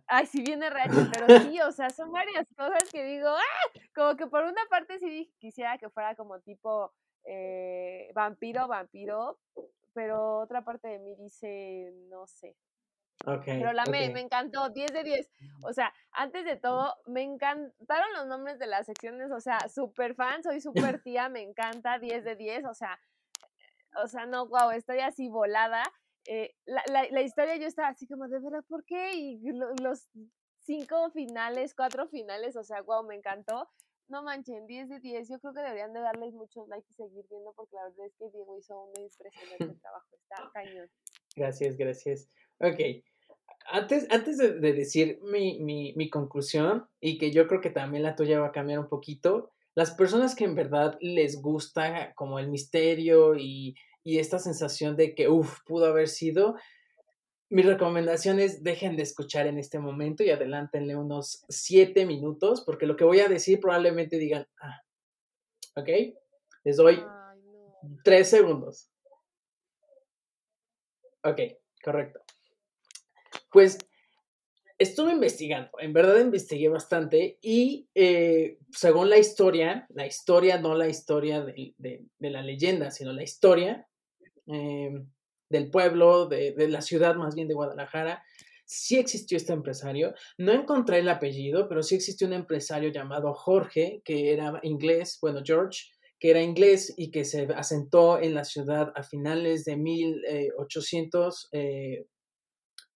Ay, 0.07 0.25
sí 0.25 0.41
viene 0.41 0.69
racho, 0.69 0.89
pero 1.13 1.39
sí, 1.41 1.59
o 1.61 1.71
sea, 1.71 1.89
son 1.89 2.11
varias 2.11 2.47
cosas 2.57 2.83
que 2.91 3.03
digo, 3.03 3.29
¡ah! 3.29 3.79
Como 3.93 4.15
que 4.15 4.27
por 4.27 4.43
una 4.43 4.61
parte 4.69 4.99
sí 4.99 5.33
quisiera 5.39 5.77
que 5.77 5.89
fuera 5.89 6.15
como 6.15 6.39
tipo 6.41 6.93
eh, 7.25 8.11
vampiro, 8.13 8.67
vampiro, 8.67 9.39
pero 9.93 10.39
otra 10.39 10.63
parte 10.63 10.87
de 10.89 10.99
mí 10.99 11.15
dice, 11.15 11.91
no 12.09 12.27
sé. 12.27 12.55
Okay, 13.25 13.59
pero 13.59 13.71
la 13.73 13.85
me, 13.85 14.09
me 14.09 14.19
encantó, 14.19 14.69
10 14.69 14.91
de 14.91 15.03
10. 15.03 15.29
O 15.63 15.73
sea, 15.73 15.91
antes 16.11 16.45
de 16.45 16.57
todo, 16.57 16.93
me 17.07 17.23
encantaron 17.23 18.13
los 18.13 18.27
nombres 18.27 18.59
de 18.59 18.67
las 18.67 18.85
secciones, 18.85 19.31
o 19.31 19.39
sea, 19.39 19.57
súper 19.69 20.15
fan, 20.15 20.43
soy 20.43 20.61
súper 20.97 21.01
tía, 21.01 21.29
me 21.29 21.41
encanta, 21.41 21.97
10 21.97 22.23
de 22.23 22.35
10, 22.35 22.65
o 22.65 22.73
sea, 22.73 22.99
o 24.03 24.07
sea, 24.07 24.25
no, 24.25 24.47
wow, 24.47 24.71
estoy 24.71 24.99
así 24.99 25.29
volada. 25.29 25.83
Eh, 26.27 26.55
la, 26.65 26.83
la, 27.11 27.21
historia 27.21 27.55
yo 27.57 27.67
estaba 27.67 27.89
así 27.89 28.07
como, 28.07 28.27
de 28.27 28.39
verdad, 28.39 28.63
¿por 28.67 28.83
qué? 28.85 29.13
Y 29.13 29.39
los 29.81 30.09
cinco 30.65 31.09
finales, 31.11 31.75
cuatro 31.75 32.07
finales, 32.07 32.55
o 32.55 32.63
sea, 32.63 32.81
wow, 32.81 33.05
me 33.05 33.15
encantó. 33.15 33.69
No 34.07 34.21
manchen, 34.21 34.67
10 34.67 34.89
de 34.89 34.99
10. 34.99 35.29
Yo 35.29 35.39
creo 35.39 35.53
que 35.53 35.61
deberían 35.61 35.93
de 35.93 35.99
darles 35.99 36.33
muchos 36.33 36.67
likes 36.67 36.87
y 36.91 36.93
seguir 36.93 37.25
viendo 37.29 37.53
porque 37.55 37.75
la 37.75 37.85
verdad 37.85 38.05
es 38.05 38.13
que 38.17 38.29
Diego 38.29 38.57
hizo 38.57 38.79
un 38.79 39.01
impresionante 39.01 39.79
trabajo. 39.81 40.07
Está 40.11 40.51
cañón. 40.53 40.89
Gracias, 41.35 41.77
gracias. 41.77 42.29
Ok. 42.59 43.03
Antes, 43.67 44.07
antes 44.11 44.37
de, 44.37 44.59
decir 44.59 45.19
mi, 45.23 45.59
mi, 45.59 45.93
mi, 45.95 46.09
conclusión, 46.11 46.87
y 46.99 47.17
que 47.17 47.31
yo 47.31 47.47
creo 47.47 47.61
que 47.61 47.71
también 47.71 48.03
la 48.03 48.15
tuya 48.15 48.39
va 48.39 48.47
a 48.47 48.51
cambiar 48.51 48.77
un 48.77 48.89
poquito, 48.89 49.51
las 49.73 49.91
personas 49.91 50.35
que 50.35 50.45
en 50.45 50.53
verdad 50.53 50.97
les 51.01 51.41
gusta 51.41 52.13
como 52.13 52.37
el 52.37 52.47
misterio 52.47 53.35
y, 53.35 53.75
y 54.05 54.19
esta 54.19 54.37
sensación 54.37 54.95
de 54.95 55.15
que, 55.15 55.27
uff, 55.27 55.61
pudo 55.65 55.87
haber 55.87 56.07
sido, 56.07 56.55
mi 57.49 57.63
recomendación 57.63 58.39
es 58.39 58.63
dejen 58.63 58.95
de 58.95 59.03
escuchar 59.03 59.47
en 59.47 59.57
este 59.57 59.79
momento 59.79 60.23
y 60.23 60.29
adelántenle 60.29 60.95
unos 60.95 61.43
siete 61.49 62.05
minutos, 62.05 62.61
porque 62.63 62.85
lo 62.85 62.95
que 62.95 63.03
voy 63.03 63.19
a 63.19 63.27
decir 63.27 63.59
probablemente 63.59 64.17
digan, 64.17 64.47
ah, 64.61 64.81
¿ok? 65.75 65.89
Les 66.63 66.77
doy 66.77 67.03
tres 68.03 68.29
segundos. 68.29 68.91
Ok, 71.23 71.41
correcto. 71.83 72.19
Pues 73.51 73.79
estuve 74.77 75.13
investigando, 75.13 75.71
en 75.79 75.93
verdad 75.93 76.19
investigué 76.19 76.69
bastante 76.69 77.39
y 77.41 77.87
eh, 77.95 78.59
según 78.71 79.09
la 79.09 79.17
historia, 79.17 79.87
la 79.89 80.05
historia, 80.05 80.59
no 80.59 80.75
la 80.75 80.87
historia 80.87 81.41
de, 81.41 81.73
la 82.19 82.43
leyenda, 82.43 82.91
sino 82.91 83.13
la 83.13 83.23
historia 83.23 83.87
eh, 84.47 84.91
del 85.49 85.69
pueblo, 85.69 86.27
de, 86.27 86.53
de, 86.53 86.67
la 86.67 86.81
ciudad 86.81 87.15
más 87.15 87.35
bien 87.35 87.47
de 87.47 87.53
Guadalajara, 87.53 88.23
sí 88.65 88.97
existió 88.97 89.37
este 89.37 89.53
empresario. 89.53 90.13
No 90.37 90.51
encontré 90.51 90.99
el 90.99 91.09
apellido, 91.09 91.67
pero 91.69 91.83
sí 91.83 91.95
existió 91.95 92.27
un 92.27 92.33
empresario 92.33 92.89
llamado 92.91 93.33
Jorge, 93.33 94.01
que 94.03 94.33
era 94.33 94.59
inglés, 94.63 95.17
bueno, 95.21 95.41
George, 95.43 95.85
que 96.19 96.31
era 96.31 96.41
inglés 96.41 96.93
y 96.97 97.11
que 97.11 97.25
se 97.25 97.47
asentó 97.55 98.19
en 98.19 98.33
la 98.33 98.43
ciudad 98.43 98.91
a 98.95 99.03
finales 99.03 99.65
de 99.65 99.77
1800, 99.77 101.49
eh, 101.51 102.07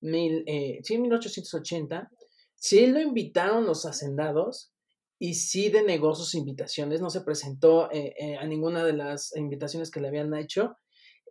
mil, 0.02 0.44
eh, 0.48 0.80
sí, 0.84 0.98
1880. 0.98 2.10
Sí 2.56 2.88
lo 2.88 3.00
invitaron 3.00 3.66
los 3.66 3.86
hacendados 3.86 4.74
y 5.18 5.34
sí 5.34 5.70
denegó 5.70 6.16
sus 6.16 6.34
invitaciones, 6.34 7.02
no 7.02 7.10
se 7.10 7.22
presentó 7.22 7.92
eh, 7.92 8.16
eh, 8.18 8.38
a 8.38 8.46
ninguna 8.46 8.86
de 8.86 8.94
las 8.94 9.36
invitaciones 9.36 9.92
que 9.92 10.00
le 10.00 10.08
habían 10.08 10.34
hecho. 10.34 10.78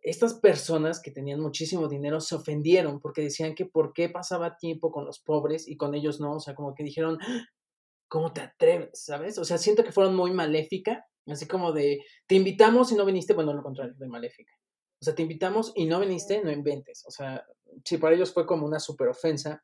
Estas 0.09 0.35
personas 0.35 1.01
que 1.03 1.11
tenían 1.11 1.41
muchísimo 1.41 1.89
dinero 1.89 2.21
se 2.21 2.35
ofendieron 2.35 3.01
porque 3.01 3.23
decían 3.23 3.55
que 3.55 3.67
por 3.67 3.93
qué 3.93 4.09
pasaba 4.09 4.57
tiempo 4.57 4.91
con 4.91 5.05
los 5.05 5.21
pobres 5.21 5.69
y 5.69 5.77
con 5.77 5.95
ellos 5.95 6.21
no, 6.21 6.35
o 6.37 6.41
sea, 6.41 6.55
como 6.55 6.75
que 6.75 6.85
dijeron. 6.85 7.19
¿cómo 8.09 8.33
te 8.33 8.41
atreves? 8.41 9.05
¿Sabes? 9.05 9.39
O 9.39 9.45
sea, 9.45 9.59
siento 9.59 9.85
que 9.85 9.93
fueron 9.93 10.17
muy 10.17 10.33
maléfica, 10.33 11.07
así 11.27 11.47
como 11.47 11.73
de, 11.73 12.03
te 12.27 12.35
invitamos 12.35 12.91
y 12.91 12.95
no 12.95 13.05
viniste, 13.05 13.35
bueno, 13.35 13.53
lo 13.53 13.63
contrario, 13.63 13.95
de 13.97 14.09
maléfica. 14.09 14.53
O 15.01 15.05
sea, 15.05 15.15
te 15.15 15.23
invitamos 15.23 15.73
y 15.77 15.87
no 15.87 16.01
viniste, 16.01 16.43
no 16.43 16.51
inventes. 16.51 17.05
O 17.07 17.11
sea, 17.11 17.45
sí, 17.85 17.99
para 17.99 18.17
ellos 18.17 18.33
fue 18.33 18.47
como 18.47 18.67
una 18.67 18.81
super 18.81 19.09
ofensa. 19.09 19.63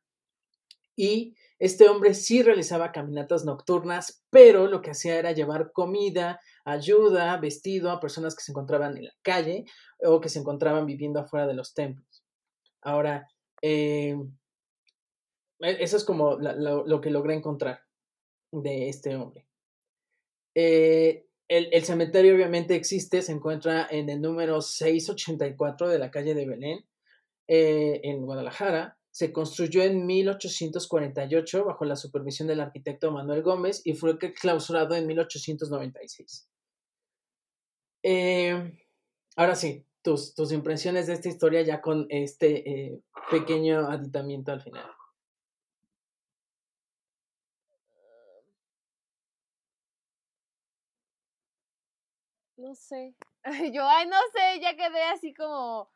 Y 0.94 1.35
este 1.58 1.88
hombre 1.88 2.14
sí 2.14 2.42
realizaba 2.42 2.92
caminatas 2.92 3.44
nocturnas, 3.44 4.24
pero 4.30 4.66
lo 4.66 4.82
que 4.82 4.90
hacía 4.90 5.18
era 5.18 5.32
llevar 5.32 5.72
comida, 5.72 6.40
ayuda, 6.64 7.36
vestido 7.38 7.90
a 7.90 8.00
personas 8.00 8.34
que 8.34 8.42
se 8.42 8.52
encontraban 8.52 8.96
en 8.96 9.04
la 9.04 9.14
calle 9.22 9.64
o 10.02 10.20
que 10.20 10.28
se 10.28 10.40
encontraban 10.40 10.86
viviendo 10.86 11.20
afuera 11.20 11.46
de 11.46 11.54
los 11.54 11.74
templos. 11.74 12.24
Ahora, 12.82 13.28
eh, 13.62 14.16
e, 15.60 15.76
eso 15.80 15.96
es 15.96 16.04
como 16.04 16.36
lo, 16.36 17.00
que 17.00 17.10
logré 17.10 17.34
encontrar 17.34 17.80
de 18.52 18.88
este 18.88 19.16
hombre. 19.16 19.46
Eh, 20.54 21.26
el, 21.48 21.68
el, 21.72 21.84
cementerio 21.84 22.34
obviamente 22.34 22.74
existe, 22.74 23.22
se 23.22 23.32
encuentra 23.32 23.86
en 23.90 24.08
el 24.08 24.20
número 24.20 24.60
684 24.60 25.88
de 25.88 25.98
la 25.98 26.10
calle 26.10 26.34
de 26.34 26.46
Belén. 26.46 26.84
Eh, 27.46 28.00
en 28.04 28.24
Guadalajara. 28.24 28.96
Se 29.14 29.33
construyó 29.33 29.85
en 29.85 30.07
1848 30.07 31.64
bajo 31.64 31.85
la 31.85 31.94
supervisión 31.94 32.48
del 32.48 32.61
arquitecto 32.61 33.12
Manuel 33.12 33.44
Gómez 33.44 33.81
y 33.85 33.94
fue 33.94 34.18
clausurado 34.18 34.96
en 34.96 35.07
1896. 35.07 36.48
Eh, 38.03 38.77
ahora 39.37 39.55
sí, 39.55 39.87
tus, 40.03 40.35
tus, 40.35 40.50
impresiones 40.50 41.07
de 41.07 41.12
esta 41.12 41.29
historia 41.29 41.62
ya 41.62 41.81
con 41.81 42.09
este 42.11 42.68
eh, 42.68 43.00
pequeño 43.31 43.87
aditamiento 43.88 44.50
al 44.50 44.62
final. 44.62 44.90
No 52.57 52.74
sé. 52.74 53.14
Yo, 53.72 53.88
ay, 53.88 54.09
no 54.09 54.16
sé, 54.33 54.61
ya 54.61 54.74
quedé 54.74 55.05
así 55.05 55.33
como 55.35 55.93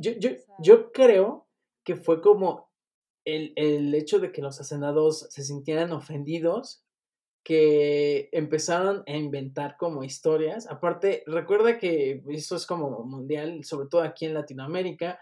yo, 0.00 0.12
yo, 0.12 0.30
yo 0.60 0.92
creo 0.92 1.48
que 1.84 1.96
fue 1.96 2.20
como 2.20 2.70
el, 3.24 3.52
el, 3.56 3.94
hecho 3.94 4.18
de 4.18 4.32
que 4.32 4.42
los 4.42 4.60
hacendados 4.60 5.26
se 5.30 5.42
sintieran 5.42 5.92
ofendidos, 5.92 6.84
que 7.42 8.28
empezaron 8.32 9.04
a 9.06 9.12
inventar 9.12 9.76
como 9.76 10.02
historias. 10.02 10.68
Aparte, 10.68 11.22
recuerda 11.26 11.78
que 11.78 12.22
eso 12.28 12.56
es 12.56 12.66
como 12.66 13.04
mundial, 13.04 13.62
sobre 13.64 13.88
todo 13.88 14.02
aquí 14.02 14.26
en 14.26 14.34
Latinoamérica, 14.34 15.20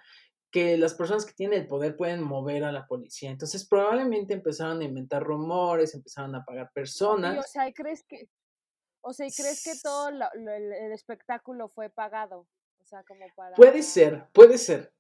que 0.51 0.79
las 0.79 0.95
personas 0.95 1.27
que 1.27 1.35
tienen 1.35 1.63
el 1.63 1.67
poder 1.67 1.97
pueden 1.97 2.23
mover 2.23 2.65
a 2.65 2.73
la 2.73 2.87
policía. 2.87 3.31
Entonces, 3.31 3.67
probablemente 3.69 4.33
empezaron 4.33 4.81
a 4.81 4.85
inventar 4.85 5.23
rumores, 5.23 5.95
empezaron 5.95 6.35
a 6.35 6.45
pagar 6.45 6.71
personas. 6.73 7.39
o 7.39 7.43
sea, 7.43 7.71
¿crees 7.73 8.03
que, 8.05 8.29
o 9.03 9.13
sea, 9.13 9.27
¿crees 9.37 9.63
que 9.63 9.73
todo 9.83 10.09
el 10.09 10.93
espectáculo 10.93 11.69
fue 11.69 11.91
pagado? 11.91 12.47
Puede 13.57 13.83
ser, 13.83 14.29
puede 14.33 14.59
ser. 14.59 14.93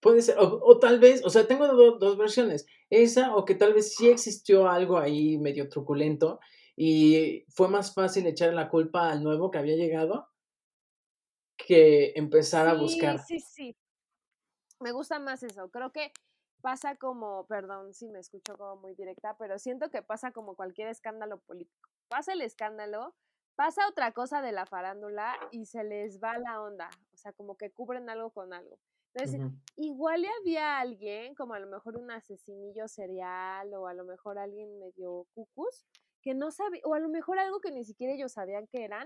Puede 0.00 0.22
ser, 0.22 0.36
o, 0.38 0.78
tal 0.78 0.98
vez, 0.98 1.22
o 1.26 1.30
sea, 1.30 1.46
tengo 1.46 1.66
dos 1.68 2.16
versiones. 2.16 2.66
Esa 2.88 3.36
o 3.36 3.44
que 3.44 3.54
tal 3.54 3.74
vez 3.74 3.94
sí 3.94 4.08
existió 4.08 4.66
algo 4.66 4.96
ahí 4.96 5.36
medio 5.36 5.68
truculento 5.68 6.40
y 6.74 7.44
fue 7.50 7.68
más 7.68 7.92
fácil 7.92 8.26
echar 8.26 8.54
la 8.54 8.70
culpa 8.70 9.10
al 9.10 9.22
nuevo 9.22 9.50
que 9.50 9.58
había 9.58 9.76
llegado 9.76 10.30
que 11.58 12.12
empezar 12.16 12.66
a 12.66 12.74
buscar. 12.74 13.18
Sí, 13.18 13.38
sí. 13.40 13.76
Me 14.80 14.92
gusta 14.92 15.18
más 15.18 15.42
eso. 15.42 15.70
Creo 15.70 15.92
que 15.92 16.12
pasa 16.62 16.96
como, 16.96 17.46
perdón 17.46 17.92
si 17.92 18.08
me 18.08 18.18
escucho 18.20 18.56
como 18.56 18.76
muy 18.76 18.94
directa, 18.94 19.36
pero 19.38 19.58
siento 19.58 19.90
que 19.90 20.02
pasa 20.02 20.32
como 20.32 20.56
cualquier 20.56 20.88
escándalo 20.88 21.40
político. 21.40 21.90
Pasa 22.08 22.32
el 22.32 22.40
escándalo, 22.40 23.14
pasa 23.60 23.86
otra 23.86 24.12
cosa 24.12 24.40
de 24.40 24.52
la 24.52 24.64
farándula 24.64 25.38
y 25.50 25.66
se 25.66 25.84
les 25.84 26.18
va 26.18 26.38
la 26.38 26.62
onda, 26.62 26.88
o 27.12 27.16
sea, 27.18 27.34
como 27.34 27.58
que 27.58 27.70
cubren 27.70 28.08
algo 28.08 28.30
con 28.30 28.54
algo. 28.54 28.78
Entonces, 29.12 29.38
igual 29.76 30.24
había 30.40 30.78
alguien, 30.78 31.34
como 31.34 31.52
a 31.52 31.58
lo 31.58 31.66
mejor 31.66 31.98
un 31.98 32.10
asesinillo 32.10 32.88
serial 32.88 33.74
o 33.74 33.86
a 33.86 33.92
lo 33.92 34.06
mejor 34.06 34.38
alguien 34.38 34.78
medio 34.78 35.26
cucus, 35.34 35.84
que 36.22 36.32
no 36.32 36.50
sabía, 36.50 36.80
o 36.84 36.94
a 36.94 37.00
lo 37.00 37.10
mejor 37.10 37.38
algo 37.38 37.60
que 37.60 37.70
ni 37.70 37.84
siquiera 37.84 38.14
ellos 38.14 38.32
sabían 38.32 38.66
que 38.66 38.82
eran, 38.82 39.04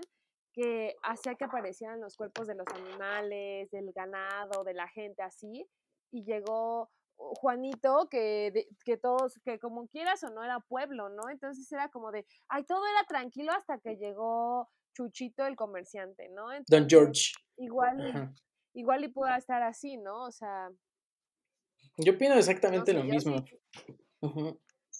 que 0.53 0.95
hacía 1.03 1.35
que 1.35 1.43
aparecieran 1.43 1.99
los 1.99 2.15
cuerpos 2.15 2.47
de 2.47 2.55
los 2.55 2.67
animales, 2.75 3.69
del 3.71 3.91
ganado, 3.91 4.63
de 4.63 4.73
la 4.73 4.87
gente 4.87 5.21
así, 5.21 5.67
y 6.11 6.23
llegó 6.23 6.89
Juanito, 7.17 8.07
que, 8.09 8.67
que 8.83 8.97
todos, 8.97 9.39
que 9.43 9.59
como 9.59 9.87
quieras 9.87 10.23
o 10.23 10.29
no 10.29 10.43
era 10.43 10.59
pueblo, 10.59 11.09
¿no? 11.09 11.29
Entonces 11.29 11.71
era 11.71 11.89
como 11.89 12.11
de, 12.11 12.25
ay, 12.49 12.63
todo 12.63 12.85
era 12.85 13.03
tranquilo 13.07 13.51
hasta 13.51 13.79
que 13.79 13.97
llegó 13.97 14.69
Chuchito 14.93 15.45
el 15.45 15.55
comerciante, 15.55 16.29
¿no? 16.29 16.47
Don 16.67 16.89
George. 16.89 17.31
Igual, 17.57 18.33
igual 18.73 19.03
y 19.03 19.09
pueda 19.09 19.37
estar 19.37 19.61
así, 19.63 19.97
¿no? 19.97 20.23
O 20.23 20.31
sea. 20.31 20.69
Yo 21.97 22.13
opino 22.13 22.35
exactamente 22.35 22.93
lo 22.93 23.03
mismo. 23.03 23.43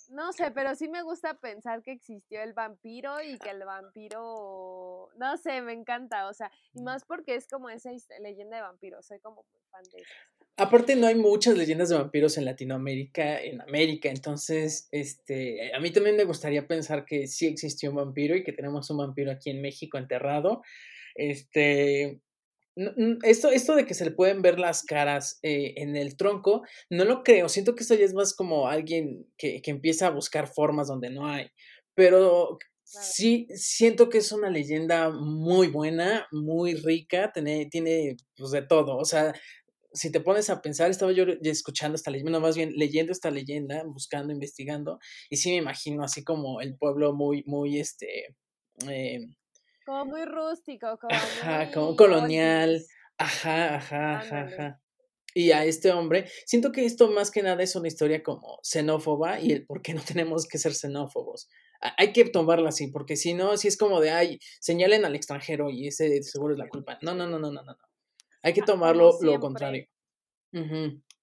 No 0.09 0.31
sé, 0.33 0.51
pero 0.51 0.75
sí 0.75 0.87
me 0.87 1.01
gusta 1.01 1.33
pensar 1.35 1.81
que 1.81 1.91
existió 1.91 2.41
el 2.41 2.53
vampiro 2.53 3.21
y 3.21 3.39
que 3.39 3.49
el 3.49 3.65
vampiro, 3.65 5.09
no 5.15 5.37
sé, 5.37 5.61
me 5.61 5.73
encanta, 5.73 6.27
o 6.27 6.33
sea, 6.33 6.51
y 6.73 6.83
más 6.83 7.03
porque 7.05 7.35
es 7.35 7.47
como 7.47 7.69
esa 7.69 7.89
leyenda 8.19 8.57
de 8.57 8.63
vampiro, 8.63 9.01
soy 9.01 9.19
como 9.19 9.43
muy 9.51 9.61
fan 9.71 9.83
de 9.91 10.01
eso. 10.01 10.13
Aparte 10.57 10.95
no 10.95 11.07
hay 11.07 11.15
muchas 11.15 11.57
leyendas 11.57 11.89
de 11.89 11.97
vampiros 11.97 12.37
en 12.37 12.45
Latinoamérica, 12.45 13.41
en 13.41 13.59
América, 13.61 14.09
entonces, 14.09 14.87
este, 14.91 15.73
a 15.75 15.79
mí 15.81 15.91
también 15.91 16.15
me 16.15 16.23
gustaría 16.23 16.65
pensar 16.65 17.03
que 17.03 17.27
sí 17.27 17.45
existió 17.45 17.89
un 17.89 17.97
vampiro 17.97 18.37
y 18.37 18.43
que 18.43 18.53
tenemos 18.53 18.89
un 18.89 18.97
vampiro 18.97 19.31
aquí 19.31 19.49
en 19.49 19.61
México 19.61 19.97
enterrado. 19.97 20.61
Este, 21.13 22.21
esto, 23.23 23.51
esto 23.51 23.75
de 23.75 23.85
que 23.85 23.93
se 23.93 24.05
le 24.05 24.11
pueden 24.11 24.41
ver 24.41 24.59
las 24.59 24.83
caras 24.83 25.39
eh, 25.43 25.73
en 25.77 25.97
el 25.97 26.15
tronco, 26.15 26.63
no 26.89 27.03
lo 27.03 27.23
creo. 27.23 27.49
Siento 27.49 27.75
que 27.75 27.83
eso 27.83 27.95
ya 27.95 28.05
es 28.05 28.13
más 28.13 28.33
como 28.33 28.69
alguien 28.69 29.27
que, 29.37 29.61
que 29.61 29.71
empieza 29.71 30.07
a 30.07 30.11
buscar 30.11 30.47
formas 30.47 30.87
donde 30.87 31.09
no 31.09 31.27
hay. 31.27 31.47
Pero 31.95 32.57
sí, 32.83 33.47
siento 33.55 34.09
que 34.09 34.19
es 34.19 34.31
una 34.31 34.49
leyenda 34.49 35.09
muy 35.09 35.67
buena, 35.67 36.27
muy 36.31 36.75
rica, 36.75 37.31
tiene, 37.33 37.67
tiene 37.67 38.17
pues 38.37 38.51
de 38.51 38.61
todo. 38.61 38.97
O 38.97 39.05
sea, 39.05 39.33
si 39.95 40.11
te 40.11 40.19
pones 40.19 40.49
a 40.49 40.61
pensar, 40.61 40.91
estaba 40.91 41.11
yo 41.11 41.25
escuchando 41.41 41.95
esta 41.95 42.11
leyenda, 42.11 42.39
más 42.39 42.55
bien 42.55 42.73
leyendo 42.75 43.11
esta 43.11 43.31
leyenda, 43.31 43.83
buscando, 43.85 44.33
investigando, 44.33 44.99
y 45.29 45.37
sí 45.37 45.49
me 45.49 45.57
imagino 45.57 46.03
así 46.03 46.23
como 46.23 46.61
el 46.61 46.77
pueblo 46.77 47.13
muy, 47.13 47.43
muy, 47.47 47.79
este... 47.79 48.35
Eh, 48.87 49.21
como 49.85 50.05
muy 50.05 50.25
rústico, 50.25 50.97
como 50.99 51.15
Ajá, 51.15 51.71
como 51.71 51.95
colonial. 51.95 52.83
Ajá, 53.17 53.75
ajá, 53.75 54.17
ajá, 54.17 54.41
ajá. 54.41 54.81
y 55.33 55.51
a 55.51 55.63
este 55.63 55.91
hombre. 55.91 56.29
Siento 56.45 56.71
que 56.71 56.85
esto 56.85 57.09
más 57.11 57.31
que 57.31 57.43
nada 57.43 57.61
es 57.63 57.75
una 57.75 57.87
historia 57.87 58.23
como 58.23 58.59
xenófoba 58.63 59.39
y 59.39 59.51
el 59.51 59.65
por 59.65 59.81
qué 59.81 59.93
no 59.93 60.01
tenemos 60.01 60.47
que 60.47 60.57
ser 60.57 60.73
xenófobos. 60.73 61.49
Hay 61.97 62.13
que 62.13 62.25
tomarla 62.25 62.69
así, 62.69 62.87
porque 62.87 63.15
si 63.15 63.33
no, 63.33 63.57
si 63.57 63.67
es 63.67 63.77
como 63.77 64.01
de, 64.01 64.09
ay, 64.09 64.39
señalen 64.59 65.05
al 65.05 65.15
extranjero 65.15 65.69
y 65.69 65.87
ese 65.87 66.23
seguro 66.23 66.53
es 66.53 66.59
la 66.59 66.67
culpa. 66.67 66.97
No, 67.01 67.13
no, 67.13 67.27
no, 67.27 67.37
no, 67.37 67.51
no, 67.51 67.61
no. 67.61 67.77
Hay 68.45 68.53
que 68.53 68.61
tomarlo 68.61 69.17
lo 69.21 69.39
contrario. 69.39 69.87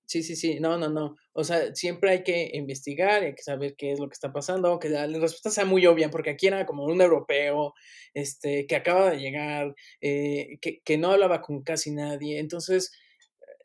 Sí, 0.07 0.25
sí, 0.25 0.35
sí, 0.35 0.59
no, 0.59 0.77
no, 0.77 0.89
no. 0.89 1.15
O 1.33 1.45
sea, 1.45 1.73
siempre 1.75 2.11
hay 2.11 2.23
que 2.25 2.51
investigar 2.53 3.23
y 3.23 3.27
hay 3.27 3.35
que 3.35 3.45
saber 3.45 3.77
qué 3.77 3.93
es 3.93 4.01
lo 4.01 4.09
que 4.09 4.15
está 4.15 4.33
pasando, 4.33 4.69
aunque 4.69 4.89
la, 4.89 5.07
respuesta 5.07 5.49
sea 5.49 5.65
muy 5.65 5.87
obvia, 5.87 6.11
porque 6.11 6.31
aquí 6.31 6.49
era 6.49 6.67
como 6.67 6.85
un 6.85 7.01
europeo, 7.01 7.75
este, 8.13 8.67
que 8.67 8.75
acaba 8.75 9.13
de 9.13 9.21
llegar, 9.21 9.73
eh, 10.01 10.59
que, 10.61 10.81
que 10.85 10.99
no 10.99 11.13
hablaba 11.13 11.41
con 11.41 11.63
casi 11.63 11.93
nadie. 11.93 12.41
Entonces, 12.41 12.91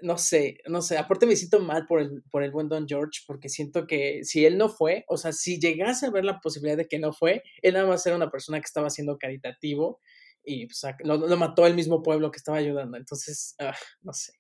no 0.02 0.20
sé, 0.20 0.60
no 0.68 0.84
sé, 0.84 1.00
aparte 1.00 1.26
me 1.26 1.36
siento 1.36 1.60
mal 1.60 1.88
por 1.88 2.00
el, 2.00 2.24
por 2.30 2.44
el 2.44 2.52
buen 2.52 2.70
Don 2.70 2.88
George, 2.88 3.22
porque 3.26 3.50
siento 3.50 3.88
que 3.88 4.24
si 4.24 4.46
él 4.46 4.60
no 4.60 4.70
fue, 4.70 5.04
o 5.08 5.18
sea, 5.18 5.34
si 5.34 5.60
llegase 5.60 6.06
a 6.06 6.12
ver 6.12 6.26
la 6.26 6.40
posibilidad 6.40 6.78
de 6.78 6.88
que 6.88 7.00
no 7.00 7.12
fue, 7.12 7.42
él 7.64 7.74
nada 7.74 7.88
más 7.88 8.06
era 8.06 8.16
una 8.16 8.30
persona 8.30 8.60
que 8.60 8.66
estaba 8.66 8.92
siendo 8.92 9.18
caritativo 9.18 10.00
y 10.48 10.66
pues, 10.66 10.82
lo, 11.04 11.38
mató 11.38 11.68
el 11.68 11.76
mismo 11.76 12.02
pueblo 12.02 12.32
que 12.32 12.38
estaba 12.38 12.58
ayudando. 12.58 12.98
Entonces, 12.98 13.56
ah, 13.60 13.76
no 14.02 14.14
sé, 14.14 14.34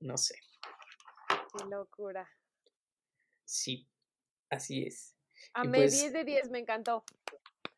no 0.00 0.16
sé. 0.16 0.34
Qué 1.56 1.64
locura. 1.64 2.28
Sí, 3.44 3.88
así 4.50 4.84
es. 4.84 5.16
A 5.54 5.64
mí 5.64 5.78
10 5.78 6.00
pues 6.00 6.12
de 6.12 6.24
10, 6.24 6.50
me 6.50 6.58
encantó. 6.58 7.04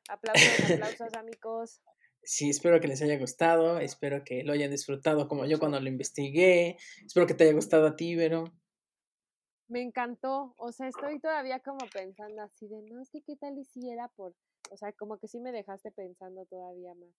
Aplausos, 0.08 0.70
aplausos, 0.70 1.14
amigos 1.14 1.80
sí, 2.22 2.50
espero 2.50 2.80
que 2.80 2.88
les 2.88 3.02
haya 3.02 3.18
gustado, 3.18 3.78
espero 3.78 4.24
que 4.24 4.44
lo 4.44 4.52
hayan 4.52 4.70
disfrutado 4.70 5.28
como 5.28 5.46
yo 5.46 5.58
cuando 5.58 5.80
lo 5.80 5.88
investigué, 5.88 6.76
espero 7.04 7.26
que 7.26 7.34
te 7.34 7.44
haya 7.44 7.52
gustado 7.52 7.86
a 7.86 7.96
ti, 7.96 8.14
Vero. 8.14 8.44
Me 9.68 9.82
encantó, 9.82 10.54
o 10.56 10.72
sea, 10.72 10.88
estoy 10.88 11.20
todavía 11.20 11.60
como 11.60 11.86
pensando 11.92 12.42
así 12.42 12.66
de, 12.66 12.82
no, 12.82 13.00
es 13.00 13.10
que 13.10 13.22
qué 13.22 13.36
tal 13.36 13.56
hiciera 13.56 14.08
por, 14.08 14.34
o 14.70 14.76
sea, 14.76 14.92
como 14.92 15.18
que 15.18 15.28
sí 15.28 15.40
me 15.40 15.52
dejaste 15.52 15.90
pensando 15.90 16.44
todavía 16.46 16.94
más. 16.94 17.10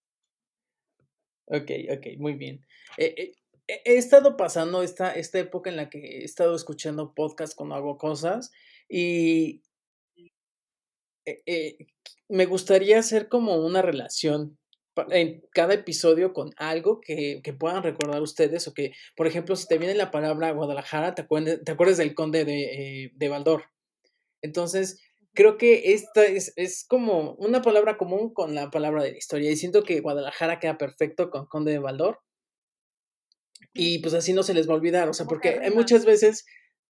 Ok, 1.48 1.70
ok, 1.92 2.18
muy 2.18 2.34
bien. 2.34 2.66
Eh, 2.98 3.34
eh, 3.68 3.82
he 3.86 3.98
estado 3.98 4.38
pasando 4.38 4.84
esta, 4.84 5.12
esta 5.14 5.40
época 5.40 5.70
en 5.70 5.76
la 5.76 5.90
que 5.90 6.00
he 6.00 6.24
estado 6.24 6.56
escuchando 6.56 7.14
podcast 7.14 7.56
cuando 7.56 7.76
hago 7.76 7.98
cosas 7.98 8.52
y 8.88 9.64
eh, 11.26 11.88
me 12.30 12.46
gustaría 12.46 13.00
hacer 13.00 13.28
como 13.28 13.56
una 13.58 13.82
relación 13.82 14.58
en 15.10 15.42
cada 15.52 15.74
episodio 15.74 16.34
con 16.34 16.52
algo 16.58 17.00
que, 17.02 17.42
puedan 17.60 17.84
recordar 17.84 18.22
ustedes 18.22 18.68
o 18.68 18.74
que, 18.74 18.94
por 19.16 19.28
ejemplo, 19.28 19.56
si 19.56 19.68
te 19.68 19.78
viene 19.78 19.96
la 19.96 20.12
palabra 20.12 20.52
Guadalajara, 20.52 21.16
te, 21.16 21.24
acuerdes, 21.24 21.62
acuerdas 21.68 21.98
del 21.98 22.16
conde 22.16 22.46
de, 22.46 23.12
de 23.14 23.30
Baldor. 23.30 23.66
Entonces, 24.42 25.02
creo 25.34 25.58
que 25.58 25.94
esta 25.94 26.24
es, 26.24 26.54
es, 26.56 26.86
como 26.88 27.34
una 27.36 27.62
palabra 27.62 27.98
común 27.98 28.34
con 28.34 28.56
la 28.56 28.70
palabra 28.70 29.04
de 29.04 29.12
la 29.12 29.18
historia 29.18 29.52
y 29.52 29.58
siento 29.58 29.84
que 29.84 30.02
Guadalajara 30.02 30.60
queda 30.60 30.78
perfecto 30.78 31.30
con 31.30 31.46
conde 31.46 31.72
de 31.72 31.80
Baldor. 31.80 32.20
Y 33.74 34.00
pues 34.00 34.14
así 34.14 34.34
no 34.34 34.44
se 34.44 34.54
les 34.54 34.68
va 34.68 34.74
a 34.74 34.78
olvidar, 34.78 35.08
o 35.08 35.14
sea, 35.14 35.26
porque 35.26 35.60
hay 35.62 35.72
muchas 35.72 36.04
veces, 36.04 36.46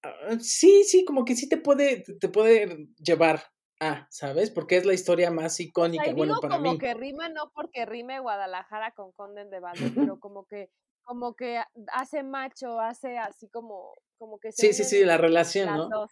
ah, 0.03 0.37
sí, 0.39 0.83
sí, 0.85 1.03
como 1.03 1.25
que 1.25 1.35
sí 1.35 1.49
te 1.49 1.57
puede, 1.57 2.03
te 2.19 2.29
puede 2.29 2.87
llevar 2.97 3.43
Ah, 3.81 4.07
¿sabes? 4.09 4.51
Porque 4.51 4.75
es 4.75 4.85
la 4.85 4.93
historia 4.93 5.31
más 5.31 5.57
icónica, 5.59 6.13
bueno, 6.13 6.39
para 6.41 6.57
como 6.57 6.77
que 6.77 6.93
rima 6.93 7.29
no 7.29 7.49
porque 7.53 7.85
rime 7.85 8.19
Guadalajara 8.19 8.91
con 8.91 9.13
Conden 9.13 9.49
de 9.49 9.61
Valle, 9.61 9.89
pero 9.95 10.19
como 10.19 10.45
que 10.45 10.69
como 11.03 11.33
que 11.33 11.61
hace 11.93 12.23
macho, 12.23 12.79
hace 12.81 13.17
así 13.17 13.47
como 13.49 13.95
como 14.17 14.37
que 14.39 14.51
Sí, 14.51 14.73
sí, 14.73 14.83
sí, 14.83 15.05
la 15.05 15.17
relación, 15.17 15.89
¿no? 15.89 16.07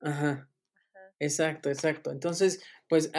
Ajá. 0.00 0.48
Exacto, 1.22 1.68
exacto. 1.68 2.10
Entonces, 2.10 2.64
pues, 2.88 3.12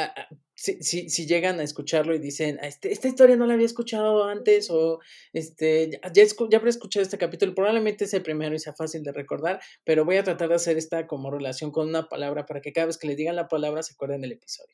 si, 0.56 0.84
si, 0.84 1.10
si, 1.10 1.26
llegan 1.26 1.62
a 1.62 1.64
escucharlo 1.64 2.14
y 2.14 2.20
dicen, 2.20 2.60
ah, 2.62 2.68
este, 2.68 2.92
esta 2.92 3.08
historia 3.08 3.38
no 3.38 3.48
la 3.48 3.54
había 3.54 3.66
escuchado 3.66 4.26
antes, 4.26 4.70
o 4.70 5.00
este, 5.32 5.90
ya, 5.90 6.12
ya 6.50 6.58
habré 6.58 6.70
escuchado 6.70 7.02
este 7.02 7.18
capítulo, 7.18 7.56
probablemente 7.56 8.04
es 8.04 8.14
el 8.14 8.22
primero 8.22 8.54
y 8.54 8.60
sea 8.60 8.74
fácil 8.74 9.04
de 9.04 9.14
recordar, 9.14 9.62
pero 9.86 10.04
voy 10.04 10.18
a 10.18 10.24
tratar 10.26 10.50
de 10.50 10.56
hacer 10.56 10.78
esta 10.78 11.08
como 11.08 11.32
relación 11.32 11.72
con 11.72 11.88
una 11.88 12.10
palabra 12.10 12.46
para 12.46 12.60
que 12.60 12.74
cada 12.74 12.88
vez 12.88 12.98
que 12.98 13.08
le 13.08 13.16
digan 13.16 13.38
la 13.38 13.48
palabra 13.48 13.84
se 13.84 13.94
acuerden 13.94 14.20
del 14.20 14.34
episodio. 14.34 14.74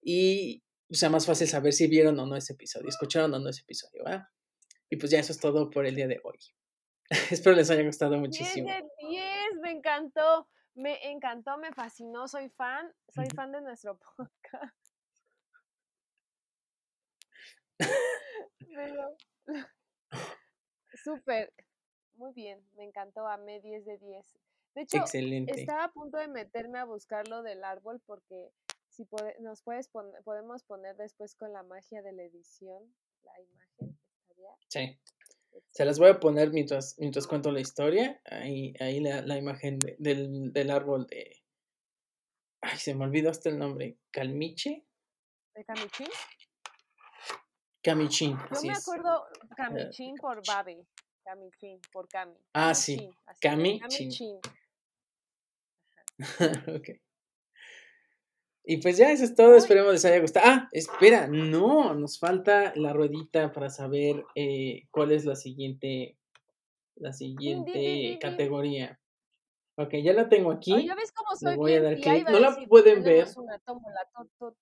Y 0.00 0.64
sea 0.90 1.10
más 1.10 1.26
fácil 1.26 1.48
saber 1.48 1.74
si 1.74 1.86
vieron 1.86 2.18
o 2.18 2.24
no 2.24 2.34
ese 2.34 2.54
episodio, 2.54 2.88
escucharon 2.88 3.34
o 3.34 3.38
no 3.38 3.50
ese 3.50 3.60
episodio, 3.60 4.04
¿va? 4.04 4.32
Y 4.88 4.96
pues 4.96 5.10
ya 5.10 5.20
eso 5.20 5.32
es 5.32 5.38
todo 5.38 5.68
por 5.68 5.84
el 5.84 5.94
día 5.94 6.08
de 6.08 6.18
hoy. 6.24 6.38
Espero 7.30 7.54
les 7.54 7.68
haya 7.68 7.82
gustado 7.82 8.16
muchísimo. 8.16 8.68
10 8.68 8.84
10, 9.06 9.24
me 9.60 9.72
encantó. 9.72 10.48
Me 10.78 11.10
encantó, 11.10 11.58
me 11.58 11.72
fascinó, 11.72 12.28
soy 12.28 12.48
fan, 12.50 12.94
soy 13.08 13.26
fan 13.34 13.50
de 13.50 13.60
nuestro 13.60 13.98
podcast. 13.98 14.76
Súper, 21.02 21.52
muy 22.14 22.32
bien, 22.32 22.64
me 22.76 22.84
encantó, 22.84 23.26
amé 23.26 23.60
10 23.60 23.86
de 23.86 23.98
10. 23.98 24.38
De 24.76 24.82
hecho, 24.82 25.04
estaba 25.48 25.82
a 25.82 25.90
punto 25.90 26.16
de 26.16 26.28
meterme 26.28 26.78
a 26.78 26.84
buscar 26.84 27.26
lo 27.26 27.42
del 27.42 27.64
árbol 27.64 28.00
porque 28.06 28.52
si 28.88 29.04
nos 29.40 29.62
puedes 29.62 29.88
podemos 29.88 30.62
poner 30.62 30.96
después 30.96 31.34
con 31.34 31.52
la 31.52 31.64
magia 31.64 32.02
de 32.02 32.12
la 32.12 32.22
edición 32.22 32.94
la 33.24 33.32
imagen. 33.40 33.98
¿estaría? 34.20 34.50
Sí. 34.68 34.96
Se 35.70 35.84
las 35.84 35.98
voy 35.98 36.10
a 36.10 36.20
poner 36.20 36.50
mientras, 36.50 36.96
mientras 36.98 37.26
cuento 37.26 37.50
la 37.50 37.60
historia. 37.60 38.20
Ahí, 38.24 38.74
ahí 38.80 39.00
la, 39.00 39.22
la 39.22 39.36
imagen 39.36 39.78
del, 39.98 40.52
del, 40.52 40.70
árbol 40.70 41.06
de. 41.06 41.42
Ay, 42.60 42.78
se 42.78 42.94
me 42.94 43.04
olvidó 43.04 43.30
hasta 43.30 43.48
el 43.48 43.58
nombre. 43.58 43.98
¿Calmiche? 44.10 44.84
¿De 45.54 45.64
Camichín? 45.64 46.08
Camichín. 47.82 48.36
Yo 48.52 48.62
me 48.62 48.72
acuerdo 48.72 49.26
Camichín 49.56 50.14
por 50.16 50.44
Babi. 50.46 50.86
Camichín, 51.24 51.80
por 51.92 52.08
Cami. 52.08 52.34
Ah, 52.54 52.74
sí. 52.74 53.10
Camichín. 53.40 54.40
ok. 56.76 56.88
Y 58.70 58.76
pues 58.82 58.98
ya 58.98 59.10
eso 59.10 59.24
es 59.24 59.34
todo, 59.34 59.56
esperemos 59.56 59.94
les 59.94 60.04
haya 60.04 60.20
gustado. 60.20 60.44
Ah, 60.46 60.68
espera, 60.72 61.26
no, 61.26 61.94
nos 61.94 62.18
falta 62.18 62.74
la 62.76 62.92
ruedita 62.92 63.50
para 63.50 63.70
saber 63.70 64.26
eh, 64.34 64.82
cuál 64.90 65.10
es 65.12 65.24
la 65.24 65.36
siguiente, 65.36 66.18
la 66.96 67.14
siguiente 67.14 68.18
categoría. 68.20 69.00
Ok, 69.78 69.94
ya 70.04 70.12
la 70.12 70.28
tengo 70.28 70.50
aquí. 70.50 70.86
ya 70.86 70.94
ves 70.94 71.12
cómo 71.12 71.34
soy 71.34 71.56
voy 71.56 71.72
a 71.76 71.82
dar 71.82 71.96
No 72.30 72.40
la 72.40 72.58
pueden 72.68 73.02
ver. 73.02 73.24
Tenemos 73.24 73.36
una 73.38 73.58
tómbola, 73.60 74.06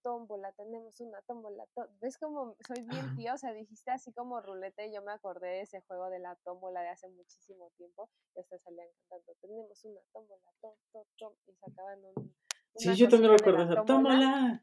tómbola, 0.03 0.53
tenemos 0.53 1.01
una 1.01 1.21
tómbola. 1.23 1.65
¿Ves 2.01 2.17
cómo 2.19 2.55
soy 2.65 2.85
bien 2.85 3.17
tía? 3.17 3.35
O 3.35 3.39
sea, 3.39 3.53
dijiste 3.55 3.91
así 3.91 4.13
como 4.13 4.41
rulete 4.41 4.87
y 4.87 4.95
yo 4.95 5.03
me 5.03 5.11
acordé 5.11 5.49
de 5.49 5.61
ese 5.63 5.81
juego 5.81 6.11
de 6.11 6.21
la 6.21 6.37
tómbola 6.45 6.81
de 6.83 6.91
hace 6.91 7.09
muchísimo 7.09 7.73
tiempo 7.77 8.09
y 8.37 8.39
hasta 8.39 8.57
salían 8.59 8.87
cantando, 9.09 9.35
tenemos 9.41 9.85
una 9.85 10.01
tómbola, 10.13 10.53
tom, 10.61 10.75
tom, 10.93 11.05
tom, 11.19 11.33
y 11.49 11.55
sacaban 11.57 12.05
un 12.05 12.37
Sí, 12.77 12.95
yo 12.95 13.09
también 13.09 13.33
recuerdo 13.33 13.63
esa. 13.63 13.85
Tómala. 13.85 14.63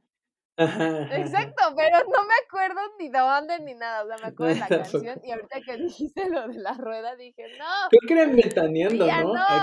Exacto, 0.57 1.63
pero 1.75 1.97
no 1.97 2.27
me 2.27 2.35
acuerdo 2.45 2.79
ni 2.99 3.09
de 3.09 3.17
dónde 3.17 3.59
ni 3.61 3.73
nada, 3.73 4.03
o 4.03 4.07
sea, 4.07 4.17
me 4.17 4.27
acuerdo 4.33 4.53
de 4.53 4.59
la 4.59 4.67
canción 4.67 5.19
y 5.23 5.31
ahorita 5.31 5.61
que 5.61 5.77
dijiste 5.83 6.29
lo 6.29 6.47
de 6.47 6.59
la 6.59 6.73
rueda 6.75 7.15
dije, 7.15 7.43
no. 7.57 7.89
Creo 7.89 8.01
que 8.07 8.13
era 8.13 8.31
ventaneando, 8.31 9.07
¿no? 9.07 9.33
no. 9.33 9.41
Ay, 9.47 9.61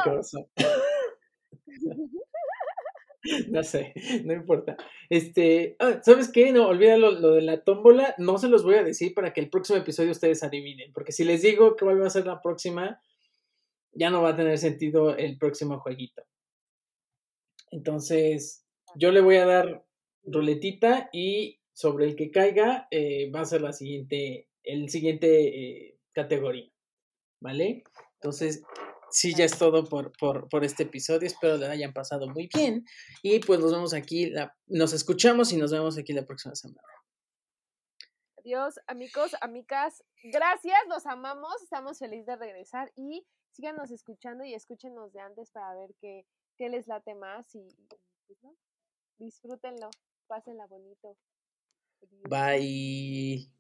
no 3.49 3.63
sé, 3.63 3.93
no 4.25 4.33
importa. 4.33 4.77
Este, 5.11 5.77
ah, 5.79 6.01
¿sabes 6.03 6.33
qué? 6.33 6.53
No, 6.53 6.67
olvídalo 6.69 7.13
lo 7.13 7.33
de 7.33 7.43
la 7.43 7.63
tómbola, 7.63 8.15
no 8.19 8.39
se 8.39 8.49
los 8.49 8.65
voy 8.65 8.77
a 8.77 8.83
decir 8.83 9.15
para 9.15 9.33
que 9.33 9.41
el 9.41 9.51
próximo 9.51 9.79
episodio 9.79 10.11
ustedes 10.11 10.43
adivinen, 10.43 10.93
porque 10.93 11.13
si 11.13 11.25
les 11.25 11.43
digo 11.43 11.77
que 11.77 11.85
va 11.85 12.07
a 12.07 12.11
ser 12.11 12.27
la 12.27 12.41
próxima, 12.41 13.01
ya 13.93 14.11
no 14.11 14.23
va 14.23 14.31
a 14.31 14.37
tener 14.37 14.59
sentido 14.59 15.17
el 15.17 15.39
próximo 15.39 15.79
jueguito. 15.81 16.23
Entonces, 17.71 18.66
yo 18.97 19.12
le 19.12 19.21
voy 19.21 19.37
a 19.37 19.47
dar 19.47 19.85
ruletita 20.25 21.09
y 21.12 21.61
sobre 21.73 22.07
el 22.07 22.16
que 22.16 22.31
caiga 22.31 22.89
eh, 22.91 23.31
va 23.31 23.41
a 23.41 23.47
ser 23.47 23.62
la 23.62 23.73
siguiente, 23.73 24.49
el 24.62 24.91
siguiente 24.91 25.49
eh, 25.49 25.99
categoría, 26.12 26.71
¿vale? 27.41 27.85
Entonces, 28.14 28.62
sí, 29.11 29.35
ya 29.35 29.45
es 29.45 29.59
todo 29.59 29.85
por, 29.85 30.12
por, 30.18 30.49
por, 30.49 30.64
este 30.64 30.83
episodio. 30.83 31.27
Espero 31.27 31.57
le 31.57 31.66
hayan 31.66 31.93
pasado 31.93 32.29
muy 32.29 32.49
bien. 32.55 32.85
Y 33.23 33.39
pues 33.41 33.61
nos 33.61 33.73
vemos 33.73 33.95
aquí, 33.95 34.31
la, 34.31 34.55
nos 34.66 34.93
escuchamos 34.93 35.53
y 35.53 35.57
nos 35.57 35.73
vemos 35.73 35.97
aquí 35.97 36.12
la 36.12 36.27
próxima 36.27 36.55
semana. 36.55 36.83
Adiós, 38.39 38.75
amigos, 38.87 39.35
amigas. 39.41 40.03
Gracias, 40.25 40.79
los 40.89 41.07
amamos. 41.07 41.62
Estamos 41.62 41.99
felices 41.99 42.27
de 42.27 42.37
regresar 42.37 42.91
y 42.97 43.27
síganos 43.53 43.91
escuchando 43.91 44.45
y 44.45 44.55
escúchenos 44.55 45.12
de 45.12 45.21
antes 45.21 45.51
para 45.51 45.75
ver 45.75 45.91
qué 46.01 46.25
que 46.61 46.69
les 46.69 46.87
late 46.87 47.15
más 47.15 47.55
y, 47.55 47.67
pues, 47.89 48.03
disfrútenlo, 49.19 49.89
pásenla 50.27 50.67
bonito. 50.67 51.17
Bye. 52.29 53.51